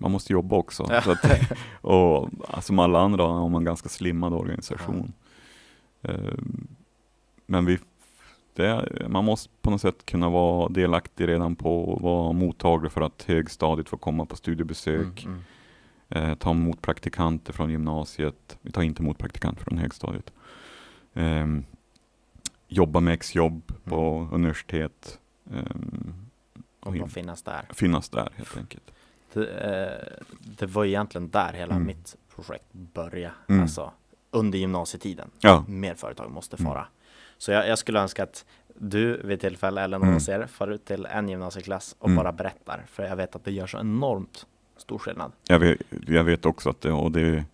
[0.02, 0.86] man måste jobba också.
[0.90, 1.02] Ja.
[1.02, 1.26] Så att,
[1.82, 5.14] och alltså, som alla andra har man en ganska slimmad organisation.
[6.02, 6.34] Eh,
[7.46, 7.80] Men vi,
[8.56, 12.92] det, är- man måste på något sätt kunna vara delaktig redan på och vara mottaglig
[12.92, 15.24] för att högstadiet får komma på studiebesök.
[15.26, 15.34] Mm,
[16.10, 16.30] mm.
[16.30, 18.58] Eh, ta emot praktikanter från gymnasiet.
[18.62, 20.34] Vi tar inte emot praktikanter från högstadiet.
[21.14, 21.64] Ehm,
[22.68, 25.20] jobba med exjobb på universitet.
[25.54, 26.14] Ehm,
[26.80, 27.62] Och bara finnas där.
[27.74, 28.92] finnas där helt enkelt.
[29.34, 30.24] Det, eh,
[30.58, 31.88] det var egentligen där hela Mm.
[31.88, 33.34] mitt projekt började.
[33.50, 33.62] Mm.
[33.62, 33.92] Alltså
[34.32, 35.30] under gymnasietiden.
[35.40, 36.72] Ja, Mer företag måste Mm.
[36.74, 36.88] fara.
[37.38, 40.18] Så jag, jag skulle önska att du vid tillfälle eller någon Mm.
[40.36, 42.18] av er far ut till en gymnasieklass och Mm.
[42.24, 42.84] bara berättar.
[42.88, 44.46] För jag vet att det gör så enormt
[44.78, 45.32] stor skillnad.
[45.48, 45.78] jag vet,
[46.08, 47.46] jag vet också att det, och det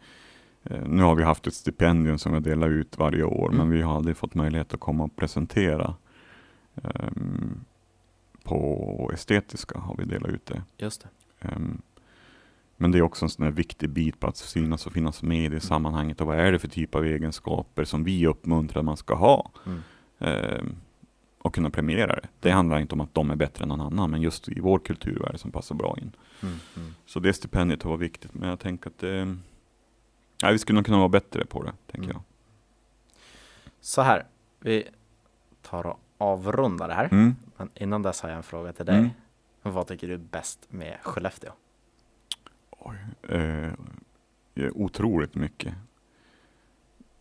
[0.63, 3.57] eh, nu har vi haft ett stipendium som vi delar ut varje år, Mm.
[3.57, 5.95] men vi har aldrig fått möjlighet att komma och presentera.
[6.83, 7.65] Ehm,
[8.43, 10.61] på estetiska har vi delat ut det.
[10.77, 11.07] Just det.
[11.47, 11.81] Ehm,
[12.79, 15.49] Men det är också en sån viktig bit på att synas och finnas med i
[15.49, 16.21] det sammanhanget.
[16.21, 19.51] Och vad är det för typ av egenskaper som vi uppmuntrar att man ska ha?
[19.65, 19.81] Mm.
[20.19, 20.75] Ehm,
[21.39, 22.27] och kunna premiera det.
[22.39, 24.79] Det handlar inte om att de är bättre än någon annan, men just i vår
[24.79, 26.11] kultur är det som passar bra in.
[26.43, 26.55] Mm.
[26.77, 26.93] Mm.
[27.05, 29.37] Så det stipendiet var viktigt, men jag tänker att det,
[30.41, 32.15] ja, vi skulle nog kunna vara bättre på det, tänker Mm.
[32.15, 32.21] jag.
[33.81, 34.25] Så här,
[34.59, 34.87] vi
[35.61, 37.09] tar och avrundar det här.
[37.11, 37.35] Mm.
[37.57, 39.09] Men innan dess har jag en fråga till dig.
[39.71, 41.51] Vad tycker du är bäst med Skellefteå?
[43.29, 43.73] Eh,
[44.55, 45.73] eh, otroligt mycket.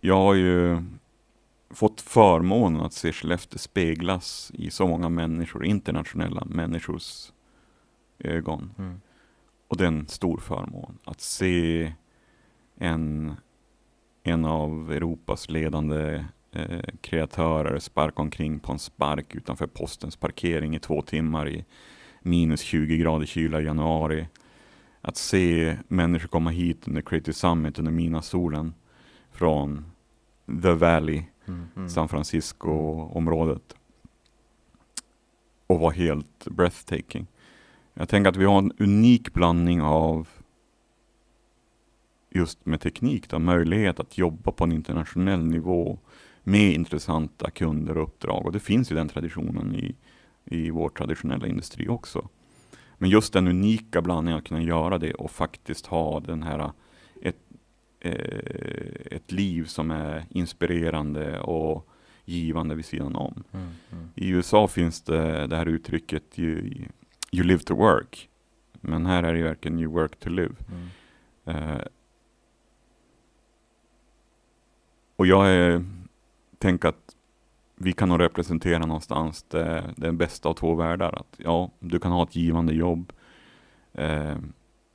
[0.00, 0.82] Jag har ju
[1.70, 7.32] fått förmånen att se Skellefteå speglas i så många människor, internationella människors
[8.18, 8.74] ögon.
[8.78, 9.00] Mm.
[9.68, 11.92] Och det är en stor förmån att se
[12.76, 13.34] en,
[14.22, 20.78] en av Europas ledande eh, kreatörer sparka omkring på en spark utanför postens parkering i
[20.78, 21.64] två timmar i
[22.26, 24.28] minus 20 grader kyla i januari.
[25.00, 28.74] Att se människor komma hit under Creative Summit under mina-solen
[29.30, 29.84] från
[30.62, 31.68] The Valley, Mm.
[31.76, 31.88] Mm.
[31.88, 33.74] San Francisco-området.
[35.66, 37.26] Och var helt breathtaking.
[37.94, 40.28] Jag tänker att vi har en unik blandning av
[42.30, 45.98] just med teknik, då, möjlighet att jobba på en internationell nivå
[46.42, 48.46] med intressanta kunder och uppdrag.
[48.46, 49.94] Och det finns ju den traditionen i,
[50.46, 52.28] i vår traditionella industri också.
[52.98, 56.70] Men just den unika blandningen att kunna göra det och faktiskt ha den här
[57.22, 57.36] ett,
[58.00, 61.88] eh, ett liv som är inspirerande och
[62.24, 63.44] givande vid sidan om.
[63.52, 63.68] Mm.
[63.92, 64.08] Mm.
[64.14, 66.86] I USA finns det det här uttrycket you,
[67.32, 68.28] you live to work.
[68.80, 70.54] Men här är det verkligen you work to live.
[70.68, 70.88] Mm.
[71.44, 71.80] Eh,
[75.16, 75.84] och jag är,
[76.58, 77.05] tänker att
[77.76, 81.12] vi kan nog representera någonstans det, det bästa av två världar.
[81.20, 83.12] Att, ja, du kan ha ett givande jobb
[83.92, 84.36] eh,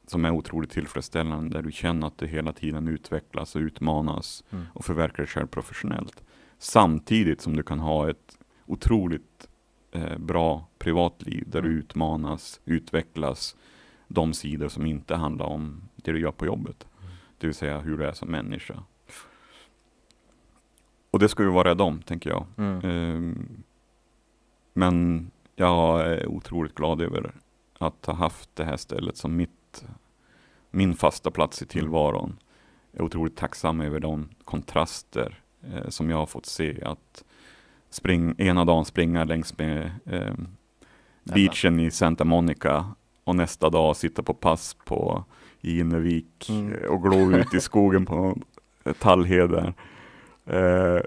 [0.07, 4.65] som är otroligt tillfredsställande, där du känner att du hela tiden utvecklas och utmanas Mm.
[4.73, 6.23] och förverkliga dig själv professionellt.
[6.57, 9.47] Samtidigt som du kan ha ett otroligt
[9.91, 11.79] eh, bra privatliv där du Mm.
[11.79, 13.55] utmanas, utvecklas
[14.07, 16.87] de sidor som inte handlar om det du gör på jobbet.
[17.01, 17.11] Mm.
[17.37, 18.83] Det vill säga hur du är som människa.
[21.11, 22.45] Och det ska vi vara rädda om, tänker jag.
[22.57, 22.79] Mm.
[22.85, 23.63] Ehm,
[24.73, 27.31] men jag är otroligt glad över
[27.77, 29.85] att ha haft det här stället som mitt,
[30.71, 32.37] min fasta plats i tillvaron.
[32.91, 35.39] Jag är otroligt tacksam över de kontraster
[35.73, 36.83] eh, som jag har fått se.
[36.83, 37.23] Att
[37.89, 40.33] spring, ena dagen springa längs med eh,
[41.23, 42.85] beachen i Santa Monica
[43.23, 45.23] och nästa dag sitta på pass på
[45.61, 46.73] i Innevik Mm.
[46.73, 48.43] eh, och glo ut i skogen på någon
[50.51, 50.57] eh.
[50.95, 51.01] Eh,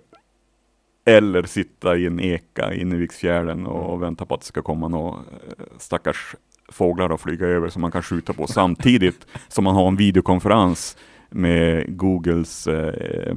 [1.06, 4.00] eller sitta i en eka i Inneviksfjärden och Mm.
[4.00, 6.34] vänta på att det ska komma några eh, stackars
[6.68, 10.96] fåglar och flyga över som man kan skjuta på samtidigt som man har en videokonferens
[11.30, 13.34] med Googles eh,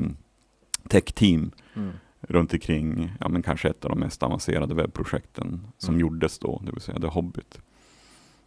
[0.90, 1.92] tech-team Mm.
[2.22, 6.02] runt omkring, ja men kanske ett av de mest avancerade webbprojekten som Mm.
[6.02, 7.60] gjordes då, det vill säga The Hobbit.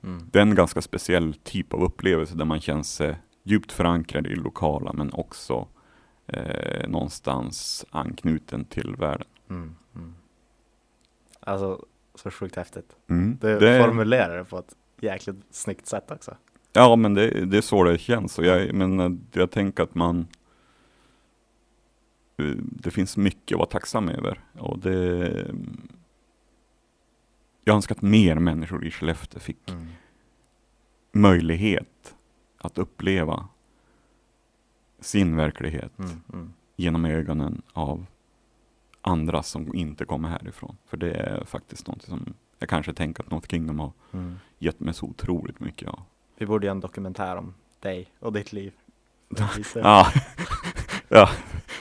[0.05, 0.28] Mm.
[0.32, 4.31] Det är en ganska speciell typ av upplevelse där man känner sig djupt förankrad i
[4.35, 5.69] det lokala men också
[6.32, 9.27] eh, någonstans anknuten till världen.
[9.51, 9.74] Mm.
[9.94, 10.15] Mm.
[11.40, 11.85] Alltså,
[12.15, 12.97] så sjukt häftigt.
[13.09, 13.39] Mm.
[13.40, 16.36] Du Det- formulerar det på ett jäkligt snyggt sätt också.
[16.73, 18.39] Ja, men det, det är så det känns.
[18.39, 20.27] Och jag, men eh, jag tänker att man
[22.36, 24.40] eh, det finns mycket att vara tacksam över.
[24.59, 25.47] Och det,
[27.65, 29.86] jag önskar att mer människor i Skellefteå fick Mm.
[31.12, 32.15] möjlighet
[32.59, 33.48] att uppleva
[35.01, 36.20] sin verklighet Mm.
[36.32, 36.52] Mm.
[36.77, 38.06] genom ögonen av
[39.01, 40.77] andra som inte kommer härifrån.
[40.86, 44.39] För det är faktiskt något som jag kanske tänker att North Kingdom har Mm.
[44.59, 46.02] gett mig så otroligt mycket av.
[46.39, 48.72] Vi borde göra en dokumentär om dig och ditt liv.
[49.74, 50.06] Ja,
[51.09, 51.31] ja,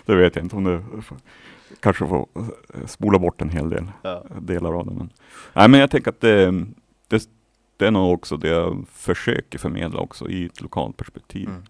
[0.06, 0.84] det vet jag inte om du
[1.80, 2.28] kanske får
[2.74, 4.24] eh, spola bort en hel del Ja.
[4.41, 4.94] delar av det.
[4.94, 5.10] Men,
[5.54, 6.52] nej, men jag tänker att det,
[7.08, 7.30] det,
[7.78, 11.50] det är nog också det jag försöker förmedla också i ett lokalt perspektiv.
[11.50, 11.64] Mm.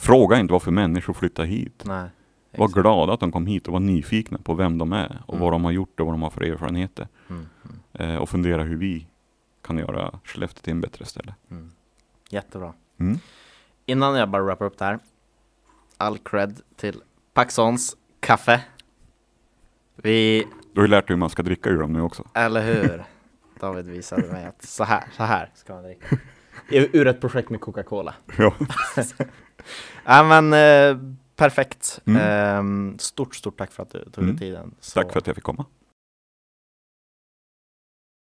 [0.00, 1.82] Fråga inte varför människor flyttar hit.
[1.86, 2.08] Nej.
[2.56, 2.82] Var exakt.
[2.82, 5.44] glada att de kom hit och var nyfikna på vem de är och Mm.
[5.44, 7.08] vad de har gjort och vad de har för erfarenheter.
[7.30, 7.46] Mm.
[7.94, 8.10] Mm.
[8.14, 9.06] Eh, och fundera hur vi
[9.62, 11.34] kan göra Skellefteå till en bättre ställe.
[11.50, 11.70] Mm.
[12.30, 12.72] Jättebra.
[13.00, 13.18] Mm.
[13.86, 14.98] Innan jag bara wrappar upp det här.
[15.96, 17.02] All cred till
[17.34, 18.64] Paxons kaffe.
[19.96, 22.24] Vi, Du har ju lärt dig hur man ska dricka ur dem nu också.
[22.34, 23.04] eller hur?
[23.60, 26.06] David visade mig att så här, så här ska man dricka.
[26.70, 28.14] Ur ett projekt med Coca-Cola.
[28.38, 28.54] Ja.
[30.04, 31.02] Ja men eh,
[31.36, 32.00] perfekt.
[32.06, 32.22] Mm.
[32.22, 34.38] Ehm, stort, stort tack för att du tog dig Mm.
[34.38, 34.74] tiden.
[34.80, 35.64] Så, Tack för att jag fick komma.